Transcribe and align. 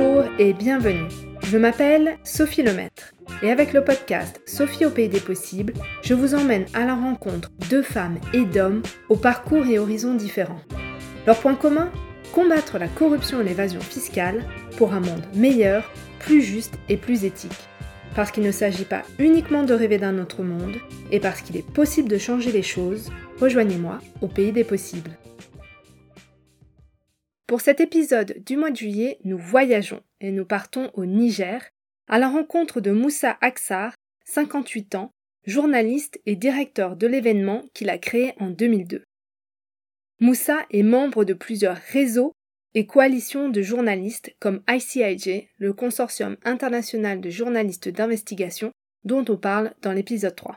Bonjour 0.00 0.24
et 0.38 0.54
bienvenue. 0.54 1.08
Je 1.42 1.58
m'appelle 1.58 2.16
Sophie 2.24 2.62
Lemaître 2.62 3.12
et 3.42 3.50
avec 3.50 3.74
le 3.74 3.84
podcast 3.84 4.40
Sophie 4.46 4.86
au 4.86 4.90
pays 4.90 5.10
des 5.10 5.20
possibles, 5.20 5.74
je 6.02 6.14
vous 6.14 6.34
emmène 6.34 6.64
à 6.72 6.86
la 6.86 6.94
rencontre 6.94 7.50
de 7.70 7.82
femmes 7.82 8.18
et 8.32 8.46
d'hommes 8.46 8.80
au 9.10 9.16
parcours 9.16 9.66
et 9.66 9.78
horizons 9.78 10.14
différents. 10.14 10.62
Leur 11.26 11.38
point 11.38 11.54
commun 11.54 11.90
Combattre 12.32 12.78
la 12.78 12.88
corruption 12.88 13.42
et 13.42 13.44
l'évasion 13.44 13.80
fiscale 13.80 14.46
pour 14.78 14.94
un 14.94 15.00
monde 15.00 15.26
meilleur, 15.34 15.92
plus 16.18 16.40
juste 16.40 16.78
et 16.88 16.96
plus 16.96 17.26
éthique. 17.26 17.68
Parce 18.16 18.30
qu'il 18.30 18.44
ne 18.44 18.52
s'agit 18.52 18.86
pas 18.86 19.02
uniquement 19.18 19.64
de 19.64 19.74
rêver 19.74 19.98
d'un 19.98 20.18
autre 20.18 20.42
monde, 20.42 20.76
et 21.12 21.20
parce 21.20 21.42
qu'il 21.42 21.58
est 21.58 21.72
possible 21.72 22.08
de 22.08 22.16
changer 22.16 22.52
les 22.52 22.62
choses, 22.62 23.10
rejoignez-moi 23.38 23.98
au 24.22 24.28
pays 24.28 24.52
des 24.52 24.64
possibles. 24.64 25.10
Pour 27.50 27.62
cet 27.62 27.80
épisode 27.80 28.44
du 28.46 28.56
mois 28.56 28.70
de 28.70 28.76
juillet, 28.76 29.18
nous 29.24 29.36
voyageons 29.36 30.04
et 30.20 30.30
nous 30.30 30.44
partons 30.44 30.88
au 30.94 31.04
Niger 31.04 31.60
à 32.06 32.20
la 32.20 32.28
rencontre 32.28 32.80
de 32.80 32.92
Moussa 32.92 33.38
Aksar, 33.40 33.92
58 34.24 34.94
ans, 34.94 35.10
journaliste 35.46 36.20
et 36.26 36.36
directeur 36.36 36.94
de 36.94 37.08
l'événement 37.08 37.64
qu'il 37.74 37.90
a 37.90 37.98
créé 37.98 38.34
en 38.38 38.50
2002. 38.50 39.02
Moussa 40.20 40.64
est 40.70 40.84
membre 40.84 41.24
de 41.24 41.34
plusieurs 41.34 41.74
réseaux 41.74 42.30
et 42.74 42.86
coalitions 42.86 43.48
de 43.48 43.62
journalistes 43.62 44.32
comme 44.38 44.62
ICIJ, 44.70 45.48
le 45.58 45.72
consortium 45.72 46.36
international 46.44 47.20
de 47.20 47.30
journalistes 47.30 47.88
d'investigation 47.88 48.70
dont 49.02 49.24
on 49.28 49.36
parle 49.36 49.74
dans 49.82 49.92
l'épisode 49.92 50.36
3. 50.36 50.56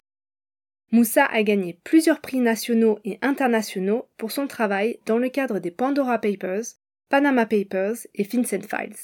Moussa 0.92 1.26
a 1.26 1.42
gagné 1.42 1.80
plusieurs 1.84 2.22
prix 2.22 2.38
nationaux 2.38 3.00
et 3.04 3.18
internationaux 3.23 4.10
pour 4.18 4.32
son 4.32 4.45
travail 4.45 5.00
dans 5.08 5.17
le 5.17 5.30
cadre 5.30 5.58
des 5.58 5.72
Pandora 5.72 6.20
Papers, 6.20 6.66
Panama 7.14 7.45
Papers 7.45 8.08
et 8.16 8.23
FinCEN 8.23 8.64
Files. 8.64 8.97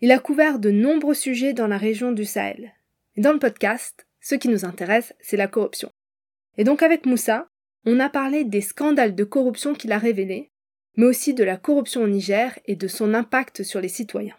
Il 0.00 0.10
a 0.10 0.18
couvert 0.18 0.58
de 0.58 0.72
nombreux 0.72 1.14
sujets 1.14 1.52
dans 1.52 1.68
la 1.68 1.78
région 1.78 2.10
du 2.10 2.24
Sahel. 2.24 2.72
Dans 3.16 3.32
le 3.32 3.38
podcast, 3.38 4.04
ce 4.20 4.34
qui 4.34 4.48
nous 4.48 4.64
intéresse, 4.64 5.14
c'est 5.20 5.36
la 5.36 5.46
corruption. 5.46 5.92
Et 6.58 6.64
donc 6.64 6.82
avec 6.82 7.06
Moussa, 7.06 7.46
on 7.86 8.00
a 8.00 8.08
parlé 8.08 8.42
des 8.42 8.60
scandales 8.60 9.14
de 9.14 9.22
corruption 9.22 9.74
qu'il 9.74 9.92
a 9.92 9.98
révélés, 9.98 10.50
mais 10.96 11.06
aussi 11.06 11.34
de 11.34 11.44
la 11.44 11.56
corruption 11.56 12.02
au 12.02 12.08
Niger 12.08 12.58
et 12.66 12.74
de 12.74 12.88
son 12.88 13.14
impact 13.14 13.62
sur 13.62 13.80
les 13.80 13.88
citoyens. 13.88 14.34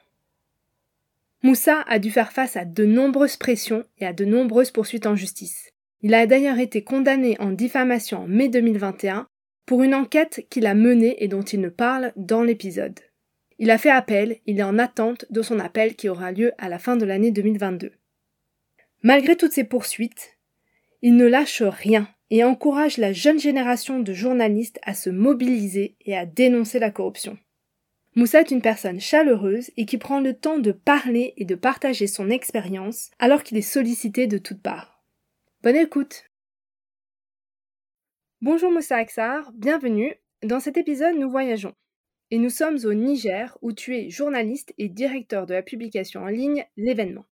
Moussa 1.44 1.82
a 1.88 1.98
dû 1.98 2.12
faire 2.12 2.34
face 2.34 2.58
à 2.58 2.66
de 2.66 2.84
nombreuses 2.86 3.38
pressions 3.38 3.86
et 4.00 4.06
à 4.06 4.12
de 4.12 4.26
nombreuses 4.26 4.72
poursuites 4.72 5.06
en 5.06 5.16
justice. 5.16 5.72
Il 6.02 6.14
a 6.14 6.28
d'ailleurs 6.28 6.60
été 6.60 6.84
condamné 6.84 7.38
en 7.40 7.52
diffamation 7.54 8.24
en 8.24 8.28
mai 8.28 8.50
2021 8.50 9.30
pour 9.66 9.84
une 9.84 9.96
enquête 9.96 10.46
qu'il 10.50 10.66
a 10.66 10.74
menée 10.74 11.24
et 11.24 11.28
dont 11.28 11.42
il 11.42 11.62
ne 11.62 11.70
parle 11.70 12.14
dans 12.16 12.44
l'épisode. 12.44 13.00
Il 13.58 13.72
a 13.72 13.78
fait 13.78 13.90
appel, 13.90 14.38
il 14.46 14.60
est 14.60 14.64
en 14.64 14.78
attente 14.78 15.26
de 15.30 15.42
son 15.42 15.60
appel 15.60 15.96
qui 15.96 16.10
aura 16.10 16.32
lieu 16.32 16.52
à 16.58 16.70
la 16.70 16.80
fin 16.80 16.98
de 16.98 17.06
l'année 17.06 17.32
2022. 17.32 17.92
Malgré 19.02 19.36
toutes 19.36 19.54
ces 19.54 19.64
poursuites, 19.64 20.38
il 21.02 21.16
ne 21.16 21.26
lâche 21.26 21.62
rien 21.62 22.08
et 22.30 22.44
encourage 22.44 22.98
la 22.98 23.14
jeune 23.14 23.40
génération 23.40 24.00
de 24.00 24.14
journalistes 24.14 24.80
à 24.84 24.94
se 24.94 25.10
mobiliser 25.10 25.96
et 26.02 26.18
à 26.18 26.26
dénoncer 26.26 26.80
la 26.80 26.92
corruption. 26.92 27.38
Moussa 28.16 28.42
est 28.42 28.52
une 28.52 28.62
personne 28.62 29.00
chaleureuse 29.00 29.72
et 29.78 29.86
qui 29.86 29.98
prend 29.98 30.22
le 30.22 30.34
temps 30.34 30.58
de 30.58 30.72
parler 30.72 31.34
et 31.38 31.46
de 31.46 31.56
partager 31.56 32.08
son 32.08 32.30
expérience 32.30 33.12
alors 33.20 33.44
qu'il 33.44 33.58
est 33.58 33.62
sollicité 33.62 34.26
de 34.26 34.38
toutes 34.38 34.62
parts. 34.62 35.04
Bonne 35.64 35.76
écoute 35.76 36.24
Bonjour 38.46 38.72
Moussa 38.72 38.98
Aksar, 38.98 39.52
bienvenue. 39.54 40.14
Dans 40.44 40.60
cet 40.60 40.78
épisode, 40.78 41.16
nous 41.18 41.32
voyageons. 41.32 41.74
Et 42.30 42.38
nous 42.38 42.52
sommes 42.52 42.78
au 42.86 42.94
Niger, 42.94 43.58
où 43.64 43.74
tu 43.74 43.96
es 43.96 44.12
journaliste 44.12 44.72
et 44.78 44.88
directeur 44.88 45.48
de 45.48 45.56
la 45.56 45.64
publication 45.64 46.22
en 46.22 46.28
ligne 46.28 46.64
L'événement. 46.78 47.26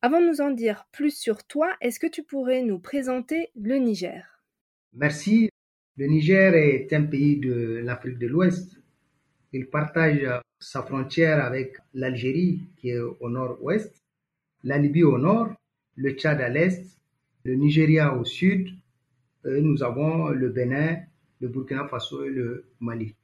Avant 0.00 0.22
de 0.22 0.26
nous 0.26 0.40
en 0.40 0.50
dire 0.50 0.86
plus 0.90 1.14
sur 1.14 1.44
toi, 1.44 1.76
est-ce 1.82 2.00
que 2.00 2.06
tu 2.06 2.22
pourrais 2.22 2.62
nous 2.62 2.78
présenter 2.78 3.50
le 3.54 3.76
Niger? 3.76 4.40
Merci. 4.94 5.50
Le 5.98 6.06
Niger 6.06 6.54
est 6.54 6.90
un 6.94 7.02
pays 7.02 7.36
de 7.36 7.82
l'Afrique 7.84 8.18
de 8.18 8.26
l'Ouest. 8.26 8.78
Il 9.52 9.66
partage 9.66 10.26
sa 10.60 10.82
frontière 10.82 11.44
avec 11.44 11.76
l'Algérie, 11.92 12.62
qui 12.78 12.88
est 12.88 13.00
au 13.00 13.28
nord-ouest, 13.28 14.02
la 14.62 14.78
Libye 14.78 15.04
au 15.04 15.18
nord, 15.18 15.50
le 15.96 16.12
Tchad 16.12 16.40
à 16.40 16.48
l'est, 16.48 16.86
le 17.44 17.54
Nigeria 17.54 18.14
au 18.14 18.24
sud, 18.24 18.70
nous 19.44 19.82
avons 19.82 20.28
le 20.28 20.48
Bénin, 20.48 20.96
le 21.40 21.48
Burkina 21.48 21.86
Faso 21.88 22.24
et 22.24 22.30
le 22.30 22.64
Mali. 22.80 23.14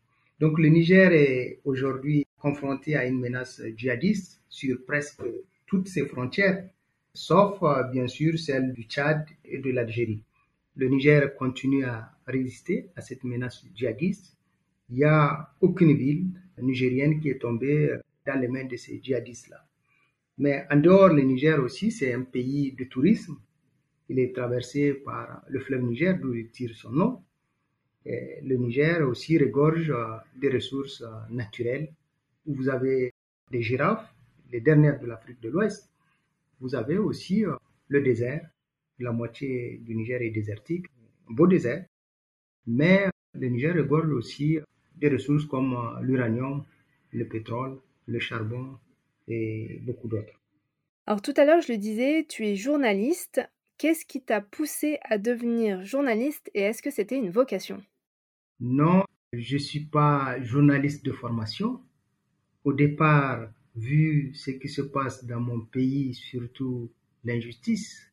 Donc 0.41 0.59
le 0.59 0.69
Niger 0.69 1.13
est 1.13 1.61
aujourd'hui 1.65 2.27
confronté 2.39 2.97
à 2.97 3.07
une 3.07 3.21
menace 3.21 3.63
djihadiste 3.77 4.41
sur 4.49 4.85
presque 4.87 5.23
toutes 5.67 5.89
ses 5.89 6.07
frontières, 6.07 6.69
sauf 7.15 7.63
euh, 7.63 7.83
bien 7.85 8.07
sûr 8.07 8.39
celle 8.39 8.73
du 8.73 8.85
Tchad 8.85 9.27
et 9.45 9.59
de 9.59 9.71
l'Algérie. 9.71 10.23
Le 10.77 10.89
Niger 10.89 11.35
continue 11.37 11.85
à 11.85 12.11
résister 12.27 12.89
à 12.97 13.01
cette 13.03 13.25
menace 13.25 13.65
djihadiste. 13.75 14.37
Il 14.89 14.97
n'y 14.97 15.05
a 15.05 15.51
aucune 15.61 15.95
ville 15.97 16.27
nigérienne 16.61 17.21
qui 17.21 17.31
est 17.31 17.39
tombée 17.39 17.95
dans 18.27 18.39
les 18.41 18.49
mains 18.49 18.65
de 18.65 18.77
ces 18.77 19.01
djihadistes-là. 19.03 19.65
Mais 20.39 20.65
en 20.71 20.77
dehors, 20.77 21.09
le 21.09 21.23
Niger 21.23 21.59
aussi, 21.63 21.91
c'est 21.91 22.15
un 22.15 22.23
pays 22.23 22.73
de 22.73 22.85
tourisme 22.85 23.37
il 24.10 24.19
est 24.19 24.34
traversé 24.34 24.93
par 24.94 25.43
le 25.48 25.60
fleuve 25.60 25.82
Niger, 25.84 26.19
d'où 26.19 26.34
il 26.34 26.50
tire 26.50 26.75
son 26.75 26.91
nom. 26.91 27.22
Le 28.04 28.56
Niger 28.56 29.06
aussi 29.09 29.38
regorge 29.38 29.91
euh, 29.91 30.16
des 30.37 30.48
ressources 30.50 31.03
euh, 31.03 31.10
naturelles, 31.31 31.93
vous 32.47 32.69
avez 32.69 33.12
des 33.53 33.62
girafes, 33.62 34.12
les 34.50 34.60
dernières 34.60 34.98
de 34.98 35.06
l'Afrique 35.06 35.41
de 35.41 35.50
l'Ouest. 35.50 35.88
Vous 36.60 36.75
avez 36.75 36.98
aussi 36.98 37.44
euh, 37.44 37.54
le 37.88 38.00
désert. 38.03 38.48
La 38.98 39.12
moitié 39.12 39.78
du 39.84 39.94
Niger 39.94 40.21
est 40.22 40.31
désertique, 40.31 40.87
beau 41.28 41.47
désert. 41.47 41.84
Mais 42.66 43.09
le 43.34 43.48
Niger 43.48 43.75
regorge 43.77 44.10
aussi 44.10 44.59
des 44.97 45.09
ressources 45.09 45.44
comme 45.44 45.75
l'uranium, 46.03 46.65
le 47.12 47.27
pétrole, 47.28 47.78
le 48.06 48.19
charbon 48.19 48.77
et 49.28 49.78
beaucoup 49.82 50.09
d'autres. 50.09 50.38
Alors 51.06 51.22
tout 51.22 51.34
à 51.37 51.44
l'heure, 51.44 51.62
je 51.62 51.72
le 51.72 51.78
disais, 51.78 52.27
tu 52.28 52.44
es 52.47 52.56
journaliste. 52.56 53.41
Qu'est-ce 53.81 54.05
qui 54.05 54.21
t'a 54.21 54.43
poussé 54.43 54.99
à 55.09 55.17
devenir 55.17 55.83
journaliste 55.87 56.51
et 56.53 56.61
est-ce 56.61 56.83
que 56.83 56.91
c'était 56.91 57.17
une 57.17 57.31
vocation? 57.31 57.83
Non, 58.61 59.05
je 59.33 59.55
ne 59.55 59.59
suis 59.59 59.87
pas 59.87 60.39
journaliste 60.43 61.03
de 61.03 61.13
formation. 61.13 61.81
Au 62.63 62.75
départ, 62.75 63.49
vu 63.75 64.35
ce 64.35 64.51
qui 64.51 64.69
se 64.69 64.83
passe 64.83 65.25
dans 65.25 65.41
mon 65.41 65.63
pays, 65.63 66.13
surtout 66.13 66.93
l'injustice 67.25 68.13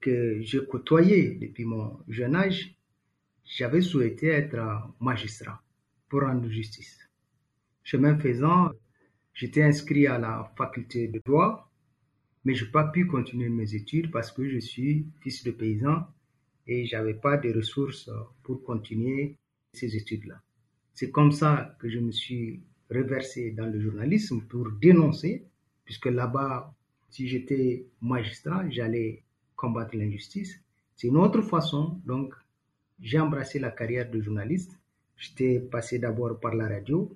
que 0.00 0.40
je 0.40 0.60
côtoyais 0.60 1.30
depuis 1.34 1.64
mon 1.64 1.98
jeune 2.06 2.36
âge, 2.36 2.72
j'avais 3.44 3.80
souhaité 3.80 4.28
être 4.28 4.94
magistrat 5.00 5.60
pour 6.08 6.20
rendre 6.20 6.48
justice. 6.48 7.10
Chemin 7.82 8.16
faisant, 8.20 8.70
j'étais 9.34 9.64
inscrit 9.64 10.06
à 10.06 10.18
la 10.18 10.52
faculté 10.56 11.08
de 11.08 11.20
droit 11.26 11.71
mais 12.44 12.54
je 12.54 12.64
n'ai 12.64 12.70
pas 12.70 12.84
pu 12.84 13.06
continuer 13.06 13.48
mes 13.48 13.74
études 13.74 14.10
parce 14.10 14.32
que 14.32 14.48
je 14.48 14.58
suis 14.58 15.06
fils 15.20 15.44
de 15.44 15.50
paysan 15.50 16.06
et 16.66 16.86
j'avais 16.86 17.14
pas 17.14 17.36
de 17.36 17.52
ressources 17.52 18.10
pour 18.42 18.62
continuer 18.62 19.36
ces 19.72 19.96
études-là. 19.96 20.40
C'est 20.94 21.10
comme 21.10 21.32
ça 21.32 21.76
que 21.80 21.88
je 21.88 21.98
me 21.98 22.12
suis 22.12 22.60
reversé 22.90 23.50
dans 23.52 23.66
le 23.66 23.80
journalisme 23.80 24.42
pour 24.42 24.70
dénoncer, 24.72 25.44
puisque 25.84 26.06
là-bas, 26.06 26.74
si 27.08 27.28
j'étais 27.28 27.86
magistrat, 28.00 28.68
j'allais 28.68 29.22
combattre 29.56 29.96
l'injustice. 29.96 30.60
C'est 30.96 31.08
une 31.08 31.16
autre 31.16 31.42
façon, 31.42 32.00
donc 32.06 32.34
j'ai 33.00 33.18
embrassé 33.18 33.58
la 33.58 33.70
carrière 33.70 34.10
de 34.10 34.20
journaliste. 34.20 34.78
J'étais 35.16 35.60
passé 35.60 35.98
d'abord 35.98 36.38
par 36.38 36.54
la 36.54 36.68
radio, 36.68 37.10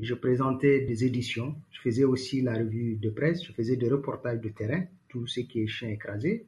je 0.00 0.14
présentais 0.14 0.80
des 0.80 1.04
éditions, 1.04 1.54
je 1.70 1.80
faisais 1.80 2.04
aussi 2.04 2.42
la 2.42 2.58
revue 2.58 2.96
de 2.96 3.10
presse, 3.10 3.44
je 3.44 3.52
faisais 3.52 3.76
des 3.76 3.88
reportages 3.88 4.40
de 4.40 4.48
terrain, 4.50 4.84
tout 5.08 5.26
ce 5.26 5.40
qui 5.40 5.62
est 5.62 5.66
chien 5.66 5.88
écrasé. 5.88 6.46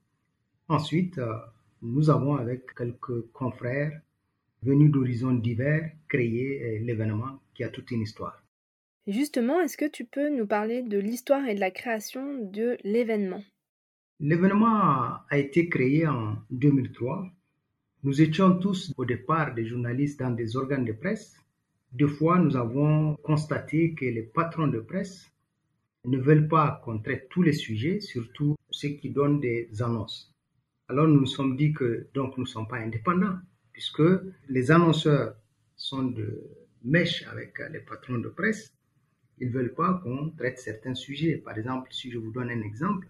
Ensuite, 0.68 1.18
euh, 1.18 1.34
nous 1.82 2.10
avons 2.10 2.36
avec 2.36 2.74
quelques 2.74 3.30
confrères 3.32 4.00
venus 4.62 4.90
d'horizons 4.90 5.32
divers 5.32 5.90
créé 6.08 6.62
euh, 6.62 6.78
l'événement 6.84 7.40
qui 7.54 7.64
a 7.64 7.68
toute 7.68 7.90
une 7.90 8.02
histoire. 8.02 8.42
Justement, 9.06 9.60
est-ce 9.62 9.78
que 9.78 9.88
tu 9.88 10.04
peux 10.04 10.28
nous 10.28 10.46
parler 10.46 10.82
de 10.82 10.98
l'histoire 10.98 11.46
et 11.46 11.54
de 11.54 11.60
la 11.60 11.70
création 11.70 12.44
de 12.44 12.76
l'événement? 12.84 13.42
L'événement 14.20 14.66
a 15.30 15.38
été 15.38 15.68
créé 15.68 16.06
en 16.06 16.36
2003. 16.50 17.30
Nous 18.02 18.20
étions 18.20 18.58
tous 18.58 18.92
au 18.98 19.04
départ 19.06 19.54
des 19.54 19.64
journalistes 19.64 20.20
dans 20.20 20.32
des 20.32 20.56
organes 20.56 20.84
de 20.84 20.92
presse 20.92 21.36
deux 21.92 22.08
fois, 22.08 22.38
nous 22.38 22.56
avons 22.56 23.16
constaté 23.16 23.94
que 23.94 24.04
les 24.04 24.22
patrons 24.22 24.68
de 24.68 24.80
presse 24.80 25.30
ne 26.04 26.18
veulent 26.18 26.48
pas 26.48 26.80
qu'on 26.84 26.98
traite 26.98 27.28
tous 27.28 27.42
les 27.42 27.52
sujets, 27.52 28.00
surtout 28.00 28.56
ceux 28.70 28.90
qui 28.90 29.10
donnent 29.10 29.40
des 29.40 29.70
annonces. 29.80 30.32
Alors 30.88 31.06
nous 31.06 31.20
nous 31.20 31.26
sommes 31.26 31.56
dit 31.56 31.72
que 31.72 32.08
donc 32.14 32.36
nous 32.36 32.44
ne 32.44 32.48
sommes 32.48 32.68
pas 32.68 32.78
indépendants, 32.78 33.38
puisque 33.72 34.02
les 34.48 34.70
annonceurs 34.70 35.36
sont 35.76 36.04
de 36.04 36.50
mèche 36.82 37.26
avec 37.28 37.58
les 37.70 37.80
patrons 37.80 38.18
de 38.18 38.28
presse. 38.28 38.72
Ils 39.38 39.48
ne 39.48 39.52
veulent 39.52 39.74
pas 39.74 40.00
qu'on 40.02 40.30
traite 40.30 40.58
certains 40.58 40.94
sujets. 40.94 41.36
Par 41.36 41.56
exemple, 41.56 41.92
si 41.92 42.10
je 42.10 42.18
vous 42.18 42.32
donne 42.32 42.50
un 42.50 42.62
exemple, 42.62 43.08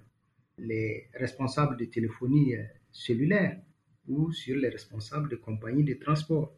les 0.58 1.08
responsables 1.14 1.76
de 1.76 1.84
téléphonie 1.84 2.56
euh, 2.56 2.64
cellulaire 2.90 3.60
ou 4.08 4.32
sur 4.32 4.56
les 4.56 4.69
responsables 4.69 5.28
de 5.28 5.36
compagnies 5.36 5.84
de 5.84 5.94
transport. 5.94 6.52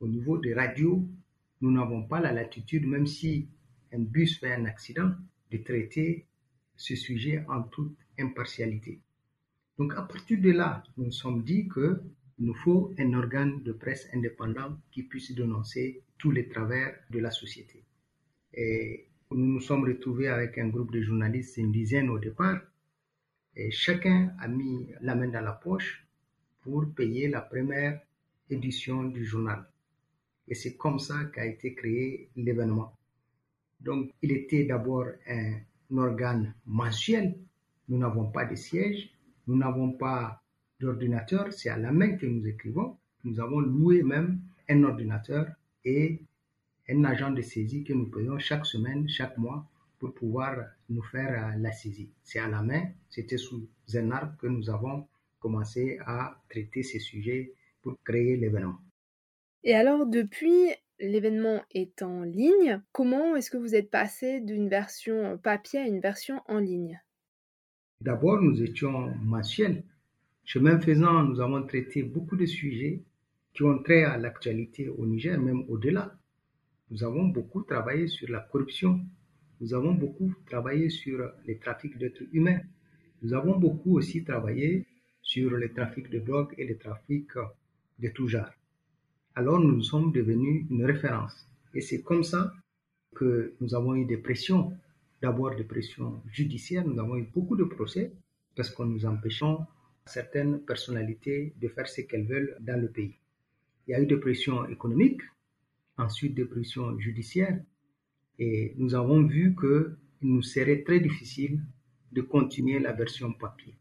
Au 0.00 0.06
niveau 0.06 0.38
des 0.38 0.54
radios, 0.54 1.08
nous 1.60 1.70
n'avons 1.70 2.02
pas 2.02 2.20
la 2.20 2.32
latitude, 2.32 2.86
même 2.86 3.06
si 3.06 3.48
un 3.92 4.00
bus 4.00 4.38
fait 4.38 4.52
un 4.52 4.64
accident, 4.66 5.12
de 5.50 5.58
traiter 5.58 6.26
ce 6.76 6.96
sujet 6.96 7.44
en 7.48 7.62
toute 7.62 7.96
impartialité. 8.18 9.00
Donc 9.78 9.94
à 9.94 10.02
partir 10.02 10.40
de 10.40 10.50
là, 10.50 10.82
nous 10.96 11.06
nous 11.06 11.12
sommes 11.12 11.42
dit 11.42 11.68
qu'il 11.68 12.00
nous 12.38 12.54
faut 12.54 12.94
un 12.98 13.12
organe 13.14 13.62
de 13.62 13.72
presse 13.72 14.08
indépendant 14.12 14.78
qui 14.90 15.02
puisse 15.02 15.34
dénoncer 15.34 16.02
tous 16.18 16.30
les 16.30 16.48
travers 16.48 16.94
de 17.10 17.18
la 17.18 17.30
société. 17.30 17.84
Et 18.54 19.06
nous 19.30 19.46
nous 19.46 19.60
sommes 19.60 19.84
retrouvés 19.84 20.28
avec 20.28 20.58
un 20.58 20.68
groupe 20.68 20.92
de 20.92 21.02
journalistes, 21.02 21.56
une 21.58 21.72
dizaine 21.72 22.08
au 22.10 22.18
départ, 22.18 22.60
et 23.54 23.70
chacun 23.70 24.34
a 24.38 24.48
mis 24.48 24.88
la 25.00 25.14
main 25.14 25.28
dans 25.28 25.40
la 25.40 25.52
poche 25.52 26.06
pour 26.60 26.86
payer 26.94 27.28
la 27.28 27.40
première 27.40 28.00
édition 28.50 29.04
du 29.04 29.24
journal. 29.24 29.66
Et 30.48 30.54
c'est 30.54 30.76
comme 30.76 30.98
ça 30.98 31.24
qu'a 31.34 31.46
été 31.46 31.74
créé 31.74 32.30
l'événement. 32.36 32.96
Donc, 33.80 34.10
il 34.22 34.32
était 34.32 34.64
d'abord 34.64 35.06
un 35.28 35.60
organe 35.96 36.54
mensuel. 36.66 37.36
Nous 37.88 37.98
n'avons 37.98 38.30
pas 38.30 38.44
de 38.44 38.54
siège, 38.54 39.10
nous 39.46 39.56
n'avons 39.56 39.92
pas 39.92 40.42
d'ordinateur, 40.80 41.52
c'est 41.52 41.68
à 41.68 41.76
la 41.76 41.92
main 41.92 42.16
que 42.16 42.26
nous 42.26 42.46
écrivons. 42.46 42.96
Nous 43.24 43.40
avons 43.40 43.60
loué 43.60 44.02
même 44.02 44.40
un 44.68 44.82
ordinateur 44.84 45.46
et 45.84 46.20
un 46.88 47.04
agent 47.04 47.30
de 47.30 47.42
saisie 47.42 47.84
que 47.84 47.92
nous 47.92 48.06
payons 48.06 48.38
chaque 48.38 48.66
semaine, 48.66 49.08
chaque 49.08 49.38
mois 49.38 49.66
pour 49.98 50.14
pouvoir 50.14 50.56
nous 50.88 51.02
faire 51.02 51.54
euh, 51.54 51.58
la 51.58 51.72
saisie. 51.72 52.10
C'est 52.22 52.38
à 52.38 52.48
la 52.48 52.62
main, 52.62 52.84
c'était 53.08 53.38
sous 53.38 53.68
un 53.94 54.10
arbre 54.10 54.36
que 54.38 54.46
nous 54.46 54.68
avons 54.70 55.06
commencé 55.40 55.98
à 56.06 56.40
traiter 56.48 56.82
ces 56.82 56.98
sujets 56.98 57.52
pour 57.82 57.96
créer 58.04 58.36
l'événement. 58.36 58.78
Et 59.68 59.74
alors, 59.74 60.06
depuis, 60.06 60.68
l'événement 61.00 61.60
est 61.74 62.00
en 62.00 62.22
ligne. 62.22 62.80
Comment 62.92 63.34
est-ce 63.34 63.50
que 63.50 63.56
vous 63.56 63.74
êtes 63.74 63.90
passé 63.90 64.40
d'une 64.40 64.68
version 64.68 65.38
papier 65.38 65.80
à 65.80 65.88
une 65.88 65.98
version 65.98 66.40
en 66.46 66.60
ligne? 66.60 67.02
D'abord, 68.00 68.40
nous 68.40 68.62
étions 68.62 69.12
mensuels. 69.24 69.82
Chemin 70.44 70.78
faisant, 70.78 71.24
nous 71.24 71.40
avons 71.40 71.64
traité 71.66 72.04
beaucoup 72.04 72.36
de 72.36 72.46
sujets 72.46 73.02
qui 73.54 73.64
ont 73.64 73.82
trait 73.82 74.04
à 74.04 74.16
l'actualité 74.18 74.88
au 74.88 75.04
Niger, 75.04 75.36
même 75.36 75.64
au-delà. 75.68 76.16
Nous 76.92 77.02
avons 77.02 77.24
beaucoup 77.24 77.62
travaillé 77.62 78.06
sur 78.06 78.30
la 78.30 78.38
corruption, 78.38 79.00
nous 79.60 79.74
avons 79.74 79.94
beaucoup 79.94 80.32
travaillé 80.46 80.90
sur 80.90 81.28
les 81.44 81.58
trafics 81.58 81.98
d'êtres 81.98 82.22
humains. 82.32 82.60
Nous 83.20 83.34
avons 83.34 83.58
beaucoup 83.58 83.96
aussi 83.96 84.22
travaillé 84.22 84.86
sur 85.22 85.56
les 85.56 85.72
trafics 85.72 86.08
de 86.08 86.20
drogue 86.20 86.54
et 86.56 86.64
les 86.64 86.76
trafics 86.78 87.32
de 87.98 88.08
tout 88.10 88.28
genre. 88.28 88.52
Alors 89.38 89.60
nous 89.60 89.82
sommes 89.82 90.12
devenus 90.12 90.64
une 90.70 90.86
référence. 90.86 91.46
Et 91.74 91.82
c'est 91.82 92.00
comme 92.00 92.24
ça 92.24 92.54
que 93.14 93.52
nous 93.60 93.74
avons 93.74 93.94
eu 93.94 94.06
des 94.06 94.16
pressions. 94.16 94.72
D'abord 95.20 95.54
des 95.54 95.64
pressions 95.64 96.22
judiciaires. 96.32 96.86
Nous 96.86 96.98
avons 96.98 97.18
eu 97.18 97.28
beaucoup 97.34 97.54
de 97.54 97.64
procès 97.64 98.12
parce 98.56 98.70
que 98.70 98.82
nous 98.82 99.04
empêchons 99.04 99.66
certaines 100.06 100.60
personnalités 100.60 101.52
de 101.60 101.68
faire 101.68 101.86
ce 101.86 102.00
qu'elles 102.00 102.26
veulent 102.26 102.56
dans 102.60 102.80
le 102.80 102.88
pays. 102.88 103.14
Il 103.86 103.90
y 103.90 103.94
a 103.94 104.00
eu 104.00 104.06
des 104.06 104.16
pressions 104.16 104.64
économiques, 104.68 105.20
ensuite 105.98 106.34
des 106.34 106.46
pressions 106.46 106.98
judiciaires, 106.98 107.60
et 108.38 108.72
nous 108.78 108.94
avons 108.94 109.22
vu 109.22 109.54
qu'il 109.54 109.96
nous 110.22 110.42
serait 110.42 110.82
très 110.82 111.00
difficile 111.00 111.60
de 112.10 112.22
continuer 112.22 112.78
la 112.78 112.92
version 112.92 113.34
papier. 113.34 113.76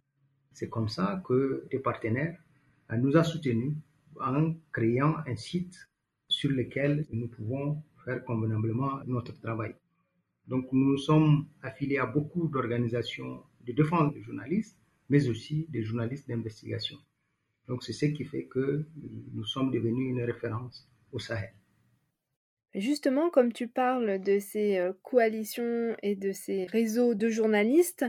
C'est 0.52 0.70
comme 0.70 0.90
ça 0.90 1.24
que 1.26 1.66
des 1.72 1.80
partenaires 1.80 2.38
nous 2.98 3.16
a 3.16 3.24
soutenus 3.24 3.74
en 4.20 4.56
créant 4.72 5.16
un 5.26 5.36
site 5.36 5.90
sur 6.28 6.52
lequel 6.52 7.06
nous 7.12 7.28
pouvons 7.28 7.84
faire 8.04 8.24
convenablement 8.24 9.04
notre 9.06 9.40
travail. 9.40 9.76
Donc 10.48 10.68
nous 10.72 10.98
sommes 10.98 11.48
affiliés 11.62 11.98
à 11.98 12.06
beaucoup 12.06 12.48
d'organisations 12.48 13.44
de 13.66 13.74
défense 13.74 14.14
des 14.14 14.22
journalistes, 14.22 14.78
mais 15.10 15.28
aussi 15.28 15.66
des 15.70 15.84
journalistes 15.84 16.28
d'investigation. 16.28 16.98
Donc 17.68 17.84
c'est 17.84 17.94
ce 17.94 18.06
qui 18.06 18.26
fait 18.26 18.46
que 18.46 18.86
nous 19.34 19.46
sommes 19.46 19.72
devenus 19.72 20.12
une 20.12 20.22
référence 20.22 20.88
au 21.12 21.20
Sahel. 21.20 21.54
Justement, 22.76 23.30
comme 23.30 23.54
tu 23.54 23.68
parles 23.68 24.20
de 24.20 24.38
ces 24.38 24.78
euh, 24.78 24.92
coalitions 25.02 25.96
et 26.04 26.16
de 26.16 26.34
ces 26.34 26.66
réseaux 26.66 27.16
de 27.16 27.30
journalistes, 27.30 28.06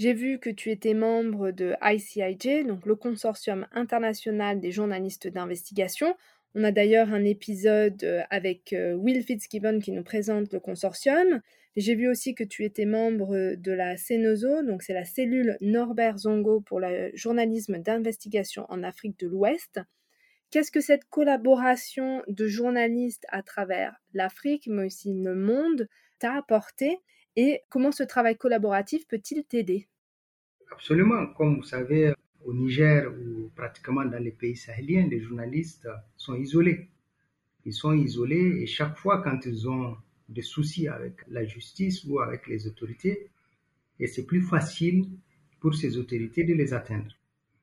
j'ai 0.00 0.14
vu 0.14 0.38
que 0.38 0.48
tu 0.48 0.70
étais 0.70 0.94
membre 0.94 1.50
de 1.50 1.74
ICIJ, 1.82 2.64
donc 2.66 2.86
le 2.86 2.96
Consortium 2.96 3.66
international 3.72 4.58
des 4.58 4.72
journalistes 4.72 5.28
d'investigation. 5.28 6.16
On 6.54 6.64
a 6.64 6.72
d'ailleurs 6.72 7.12
un 7.12 7.22
épisode 7.26 8.02
euh, 8.04 8.22
avec 8.30 8.72
euh, 8.72 8.94
Will 8.94 9.22
Fitzgibbon 9.22 9.78
qui 9.78 9.92
nous 9.92 10.02
présente 10.02 10.54
le 10.54 10.58
consortium. 10.58 11.42
J'ai 11.76 11.94
vu 11.94 12.08
aussi 12.08 12.34
que 12.34 12.44
tu 12.44 12.64
étais 12.64 12.86
membre 12.86 13.56
de 13.56 13.72
la 13.72 13.98
CENOZO, 13.98 14.62
donc 14.62 14.82
c'est 14.82 14.94
la 14.94 15.04
cellule 15.04 15.58
Norbert 15.60 16.16
Zongo 16.16 16.62
pour 16.62 16.80
le 16.80 17.10
journalisme 17.12 17.78
d'investigation 17.78 18.64
en 18.70 18.82
Afrique 18.82 19.18
de 19.20 19.26
l'Ouest. 19.26 19.80
Qu'est-ce 20.50 20.72
que 20.72 20.80
cette 20.80 21.04
collaboration 21.10 22.22
de 22.26 22.46
journalistes 22.46 23.26
à 23.28 23.42
travers 23.42 23.94
l'Afrique, 24.14 24.66
mais 24.66 24.86
aussi 24.86 25.12
le 25.12 25.34
monde, 25.34 25.88
t'a 26.18 26.32
apporté? 26.32 27.00
Et 27.36 27.62
comment 27.68 27.92
ce 27.92 28.02
travail 28.02 28.36
collaboratif 28.36 29.06
peut-il 29.06 29.44
t'aider? 29.44 29.86
Absolument. 30.70 31.26
Comme 31.34 31.56
vous 31.56 31.62
savez, 31.62 32.12
au 32.44 32.54
Niger 32.54 33.10
ou 33.12 33.50
pratiquement 33.54 34.04
dans 34.04 34.22
les 34.22 34.30
pays 34.30 34.56
sahéliens, 34.56 35.06
les 35.08 35.20
journalistes 35.20 35.88
sont 36.16 36.34
isolés. 36.34 36.88
Ils 37.64 37.74
sont 37.74 37.92
isolés 37.92 38.62
et 38.62 38.66
chaque 38.66 38.96
fois 38.96 39.22
quand 39.22 39.44
ils 39.44 39.68
ont 39.68 39.96
des 40.28 40.42
soucis 40.42 40.88
avec 40.88 41.14
la 41.28 41.44
justice 41.44 42.04
ou 42.04 42.20
avec 42.20 42.46
les 42.46 42.66
autorités, 42.66 43.28
et 43.98 44.06
c'est 44.06 44.24
plus 44.24 44.42
facile 44.42 45.06
pour 45.60 45.74
ces 45.74 45.98
autorités 45.98 46.44
de 46.44 46.54
les 46.54 46.72
atteindre. 46.72 47.14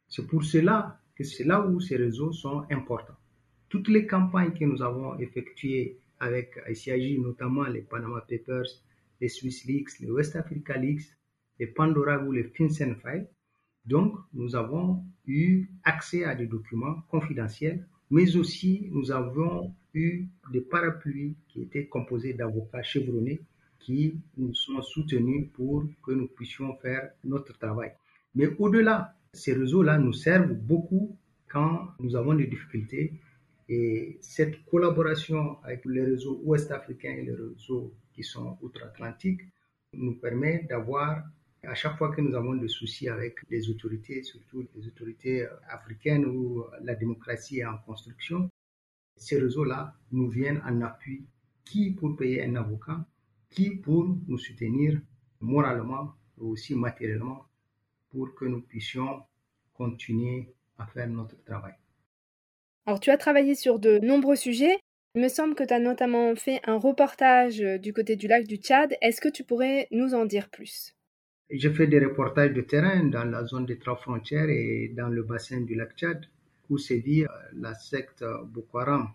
C'est 0.07 0.27
pour 0.27 0.43
cela 0.43 0.99
que 1.15 1.23
c'est 1.23 1.43
là 1.45 1.65
où 1.65 1.79
ces 1.79 1.95
réseaux 1.95 2.31
sont 2.31 2.65
importants. 2.69 3.17
Toutes 3.69 3.87
les 3.87 4.05
campagnes 4.05 4.53
que 4.53 4.65
nous 4.65 4.81
avons 4.81 5.17
effectuées 5.17 5.97
avec 6.19 6.59
ICIJ, 6.69 7.19
notamment 7.19 7.63
les 7.63 7.81
Panama 7.81 8.21
Papers, 8.29 8.67
les 9.21 9.29
Swiss 9.29 9.65
Leaks, 9.65 9.99
les 9.99 10.09
West 10.09 10.35
Africa 10.35 10.77
Leaks, 10.77 11.17
les 11.59 11.67
Pandora 11.67 12.23
ou 12.23 12.31
les 12.31 12.43
FinCEN 12.43 12.95
Files, 12.95 13.27
donc 13.85 14.15
nous 14.33 14.55
avons 14.55 15.03
eu 15.25 15.69
accès 15.83 16.23
à 16.23 16.35
des 16.35 16.45
documents 16.45 17.01
confidentiels, 17.09 17.87
mais 18.11 18.35
aussi 18.35 18.89
nous 18.91 19.11
avons 19.11 19.73
eu 19.93 20.27
des 20.51 20.61
parapluies 20.61 21.35
qui 21.47 21.61
étaient 21.61 21.87
composés 21.87 22.33
d'avocats 22.33 22.83
chevronnés 22.83 23.41
qui 23.79 24.19
nous 24.37 24.53
sont 24.53 24.81
soutenus 24.81 25.47
pour 25.53 25.85
que 26.03 26.11
nous 26.11 26.27
puissions 26.27 26.75
faire 26.77 27.11
notre 27.23 27.57
travail. 27.57 27.93
Mais 28.35 28.47
au-delà 28.59 29.15
ces 29.33 29.53
réseaux-là 29.53 29.97
nous 29.97 30.13
servent 30.13 30.53
beaucoup 30.53 31.15
quand 31.47 31.89
nous 31.99 32.15
avons 32.15 32.33
des 32.33 32.47
difficultés 32.47 33.13
et 33.69 34.17
cette 34.21 34.63
collaboration 34.65 35.57
avec 35.63 35.85
les 35.85 36.03
réseaux 36.03 36.41
ouest-africains 36.43 37.11
et 37.11 37.23
les 37.23 37.33
réseaux 37.33 37.93
qui 38.17 38.23
sont 38.23 38.57
outre-Atlantique 38.61 39.41
nous 39.93 40.15
permet 40.15 40.63
d'avoir, 40.63 41.23
à 41.63 41.75
chaque 41.75 41.97
fois 41.99 42.09
que 42.13 42.19
nous 42.19 42.35
avons 42.35 42.55
des 42.55 42.67
soucis 42.67 43.07
avec 43.07 43.35
les 43.47 43.69
autorités, 43.69 44.23
surtout 44.23 44.67
les 44.75 44.87
autorités 44.87 45.47
africaines 45.69 46.25
où 46.25 46.65
la 46.81 46.95
démocratie 46.95 47.59
est 47.59 47.65
en 47.65 47.77
construction, 47.77 48.49
ces 49.15 49.39
réseaux-là 49.39 49.93
nous 50.11 50.29
viennent 50.29 50.63
en 50.65 50.81
appui, 50.81 51.27
qui 51.63 51.91
pour 51.91 52.17
payer 52.17 52.43
un 52.43 52.55
avocat, 52.55 53.05
qui 53.51 53.69
pour 53.69 54.03
nous 54.27 54.39
soutenir 54.39 54.99
moralement 55.39 56.15
et 56.39 56.41
aussi 56.41 56.73
matériellement 56.73 57.45
pour 58.09 58.33
que 58.33 58.45
nous 58.45 58.61
puissions 58.61 59.21
continuer 59.73 60.55
à 60.79 60.87
faire 60.87 61.07
notre 61.07 61.43
travail. 61.43 61.75
Alors 62.87 62.99
tu 62.99 63.11
as 63.11 63.17
travaillé 63.17 63.53
sur 63.53 63.77
de 63.77 63.99
nombreux 63.99 64.35
sujets. 64.35 64.77
Il 65.17 65.23
me 65.23 65.29
semble 65.29 65.55
que 65.55 65.63
tu 65.63 65.73
as 65.73 65.79
notamment 65.79 66.35
fait 66.35 66.59
un 66.65 66.77
reportage 66.77 67.59
euh, 67.59 67.79
du 67.79 67.91
côté 67.91 68.15
du 68.15 68.27
lac 68.27 68.45
du 68.45 68.57
Tchad. 68.57 68.95
Est-ce 69.01 69.19
que 69.19 69.29
tu 69.29 69.43
pourrais 69.43 69.87
nous 69.89 70.13
en 70.13 70.25
dire 70.25 70.47
plus? 70.47 70.93
J'ai 71.49 71.71
fait 71.71 71.87
des 71.87 71.97
reportages 71.97 72.53
de 72.53 72.61
terrain 72.61 73.03
dans 73.03 73.23
la 73.23 73.43
zone 73.43 73.65
des 73.65 73.79
trois 73.79 73.95
frontières 73.95 74.47
et 74.47 74.93
dans 74.95 75.07
le 75.07 75.23
bassin 75.23 75.61
du 75.61 75.73
lac 75.73 75.97
Tchad 75.97 76.23
où 76.69 76.77
sévit 76.77 77.23
euh, 77.23 77.27
la 77.53 77.73
secte 77.73 78.23
Boko 78.53 78.77
Haram. 78.77 79.07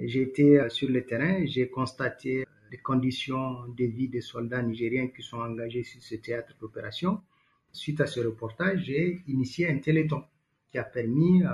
Euh, 0.00 0.68
sur 0.70 0.90
le 0.90 1.04
terrain, 1.06 1.46
j'ai 1.46 1.68
constaté 1.68 2.44
les 2.72 2.78
conditions 2.78 3.68
de 3.78 3.84
vie 3.84 4.08
des 4.08 4.22
soldats 4.22 4.60
nigériens 4.60 5.06
qui 5.06 5.22
sont 5.22 5.38
engagés 5.38 5.84
sur 5.84 6.02
ce 6.02 6.16
théâtre 6.16 6.56
d'opération 6.60 7.20
suite 7.70 8.00
à 8.00 8.06
ce 8.06 8.18
reportage, 8.18 8.82
j'ai 8.86 9.22
initié 9.28 9.68
un 9.68 9.78
téléthon 9.78 10.24
qui 10.72 10.78
a 10.78 10.84
permis 10.84 11.44
euh, 11.44 11.48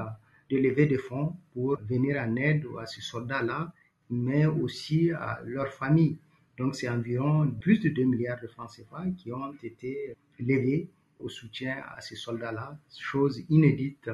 de 0.51 0.57
lever 0.57 0.87
des 0.87 0.97
fonds 0.97 1.37
pour 1.53 1.79
venir 1.83 2.17
en 2.19 2.35
aide 2.37 2.65
à 2.81 2.87
ces 2.87 3.03
soldats-là, 3.03 3.75
mais 4.11 4.47
aussi 4.47 5.13
à 5.13 5.41
leurs 5.45 5.73
familles. 5.73 6.19
Donc 6.59 6.75
c'est 6.75 6.89
environ 6.89 7.51
plus 7.51 7.79
de 7.79 7.89
2 7.89 8.05
milliards 8.05 8.41
de 8.41 8.49
francs 8.49 8.71
CFA 8.71 9.07
qui 9.17 9.33
ont 9.33 9.53
été 9.63 10.15
levés 10.39 10.91
au 11.19 11.29
soutien 11.29 11.83
à 11.97 12.01
ces 12.01 12.17
soldats-là, 12.17 12.79
chose 12.99 13.45
inédite 13.49 14.11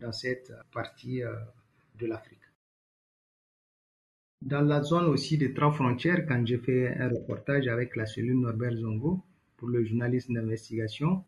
dans 0.00 0.12
cette 0.12 0.52
partie 0.72 1.22
euh, 1.22 1.34
de 1.98 2.06
l'Afrique. 2.06 2.38
Dans 4.42 4.62
la 4.62 4.82
zone 4.82 5.06
aussi 5.06 5.36
des 5.36 5.52
trois 5.52 5.72
frontières, 5.72 6.24
quand 6.26 6.46
j'ai 6.46 6.58
fait 6.58 6.96
un 6.96 7.08
reportage 7.10 7.68
avec 7.68 7.96
la 7.96 8.06
cellule 8.06 8.40
Norbert 8.40 8.76
Zongo 8.76 9.22
pour 9.58 9.68
le 9.68 9.84
journaliste 9.84 10.32
d'investigation, 10.32 11.24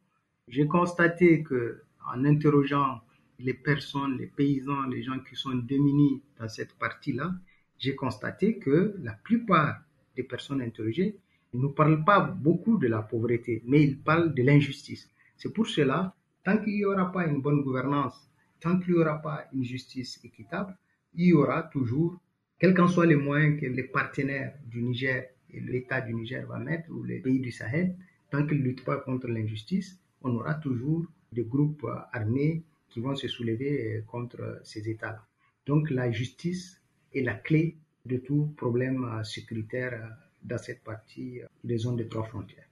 j'ai 0.48 0.66
constaté 0.66 1.42
que 1.42 1.82
en 2.14 2.24
interrogeant 2.24 3.00
les 3.38 3.54
personnes, 3.54 4.16
les 4.18 4.26
paysans, 4.26 4.82
les 4.84 5.02
gens 5.02 5.18
qui 5.20 5.36
sont 5.36 5.54
démunis 5.54 6.22
dans 6.38 6.48
cette 6.48 6.72
partie-là, 6.78 7.34
j'ai 7.82 7.96
constaté 7.96 8.58
que 8.58 8.94
la 9.02 9.12
plupart 9.12 9.82
des 10.14 10.22
personnes 10.22 10.62
interrogées 10.62 11.16
ne 11.52 11.66
parlent 11.66 12.04
pas 12.04 12.20
beaucoup 12.20 12.78
de 12.78 12.86
la 12.86 13.02
pauvreté, 13.02 13.60
mais 13.66 13.82
ils 13.82 13.98
parlent 13.98 14.32
de 14.32 14.42
l'injustice. 14.44 15.10
C'est 15.36 15.52
pour 15.52 15.66
cela, 15.66 16.14
tant 16.44 16.58
qu'il 16.58 16.74
n'y 16.74 16.84
aura 16.84 17.10
pas 17.10 17.26
une 17.26 17.42
bonne 17.42 17.60
gouvernance, 17.62 18.30
tant 18.60 18.78
qu'il 18.78 18.94
n'y 18.94 19.00
aura 19.00 19.20
pas 19.20 19.46
une 19.52 19.64
justice 19.64 20.20
équitable, 20.22 20.76
il 21.14 21.26
y 21.26 21.32
aura 21.32 21.64
toujours, 21.64 22.20
quels 22.60 22.72
qu'en 22.72 22.86
soient 22.86 23.04
les 23.04 23.16
moyens 23.16 23.60
que 23.60 23.66
les 23.66 23.82
partenaires 23.82 24.54
du 24.64 24.80
Niger 24.80 25.30
et 25.50 25.58
l'État 25.58 26.00
du 26.00 26.14
Niger 26.14 26.46
va 26.46 26.60
mettre, 26.60 26.88
ou 26.92 27.02
les 27.02 27.18
pays 27.18 27.40
du 27.40 27.50
Sahel, 27.50 27.96
tant 28.30 28.46
qu'ils 28.46 28.60
ne 28.60 28.64
luttent 28.68 28.84
pas 28.84 28.98
contre 28.98 29.26
l'injustice, 29.26 29.98
on 30.22 30.36
aura 30.36 30.54
toujours 30.54 31.04
des 31.32 31.42
groupes 31.42 31.84
armés 32.12 32.62
qui 32.90 33.00
vont 33.00 33.16
se 33.16 33.26
soulever 33.26 34.04
contre 34.06 34.60
ces 34.62 34.88
États-là. 34.88 35.26
Donc 35.66 35.90
la 35.90 36.12
justice 36.12 36.81
est 37.14 37.22
la 37.22 37.34
clé 37.34 37.76
de 38.06 38.16
tout 38.16 38.52
problème 38.56 39.22
sécuritaire 39.24 40.16
dans 40.42 40.58
cette 40.58 40.82
partie 40.82 41.40
des 41.64 41.78
zones 41.78 41.96
de 41.96 42.04
trois 42.04 42.24
frontières. 42.24 42.68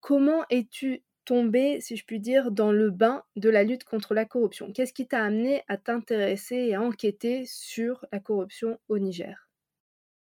Comment 0.00 0.44
es-tu 0.50 1.02
tombé, 1.24 1.80
si 1.80 1.96
je 1.96 2.04
puis 2.04 2.20
dire, 2.20 2.50
dans 2.50 2.72
le 2.72 2.90
bain 2.90 3.22
de 3.36 3.50
la 3.50 3.64
lutte 3.64 3.84
contre 3.84 4.14
la 4.14 4.24
corruption? 4.24 4.72
Qu'est-ce 4.72 4.92
qui 4.92 5.06
t'a 5.06 5.22
amené 5.24 5.62
à 5.68 5.76
t'intéresser 5.76 6.56
et 6.56 6.74
à 6.74 6.82
enquêter 6.82 7.44
sur 7.46 8.04
la 8.12 8.20
corruption 8.20 8.78
au 8.88 8.98
Niger? 8.98 9.48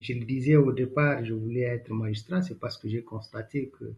Je 0.00 0.14
le 0.14 0.24
disais 0.24 0.56
au 0.56 0.72
départ, 0.72 1.24
je 1.24 1.34
voulais 1.34 1.60
être 1.62 1.90
magistrat, 1.92 2.42
c'est 2.42 2.58
parce 2.58 2.78
que 2.78 2.88
j'ai 2.88 3.02
constaté 3.02 3.68
que 3.78 3.92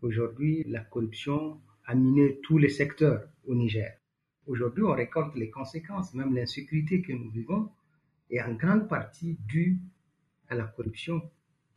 aujourd'hui 0.00 0.64
la 0.66 0.80
corruption 0.80 1.60
a 1.86 1.94
miné 1.94 2.38
tous 2.42 2.58
les 2.58 2.68
secteurs 2.68 3.28
au 3.46 3.54
Niger. 3.54 3.98
Aujourd'hui, 4.46 4.82
on 4.82 4.92
récolte 4.92 5.34
les 5.36 5.50
conséquences, 5.50 6.14
même 6.14 6.34
l'insécurité 6.34 7.00
que 7.00 7.12
nous 7.12 7.30
vivons 7.30 7.70
est 8.32 8.40
en 8.42 8.54
grande 8.54 8.88
partie 8.88 9.36
due 9.46 9.78
à 10.48 10.54
la 10.54 10.64
corruption 10.64 11.22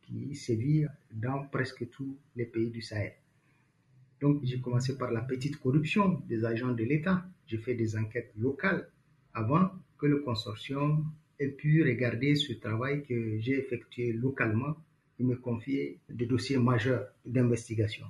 qui 0.02 0.34
sévit 0.36 0.86
dans 1.14 1.48
presque 1.48 1.90
tous 1.90 2.18
les 2.36 2.46
pays 2.46 2.70
du 2.72 2.82
Sahel. 2.82 3.14
Donc, 4.22 4.40
j'ai 4.44 4.60
commencé 4.62 4.98
par 4.98 5.12
la 5.12 5.22
petite 5.22 5.58
corruption 5.58 6.22
des 6.28 6.46
agents 6.46 6.72
de 6.72 6.84
l'État. 6.84 7.26
J'ai 7.48 7.58
fait 7.58 7.76
des 7.76 7.98
enquêtes 7.98 8.32
locales 8.38 8.90
avant 9.34 9.72
que 9.98 10.06
le 10.06 10.20
consortium 10.20 11.06
ait 11.40 11.50
pu 11.50 11.84
regarder 11.84 12.36
ce 12.36 12.54
travail 12.54 13.04
que 13.04 13.38
j'ai 13.40 13.60
effectué 13.60 14.14
localement 14.14 14.76
et 15.20 15.24
me 15.24 15.36
confier 15.36 16.00
des 16.10 16.26
dossiers 16.26 16.58
majeurs 16.58 17.08
d'investigation. 17.26 18.06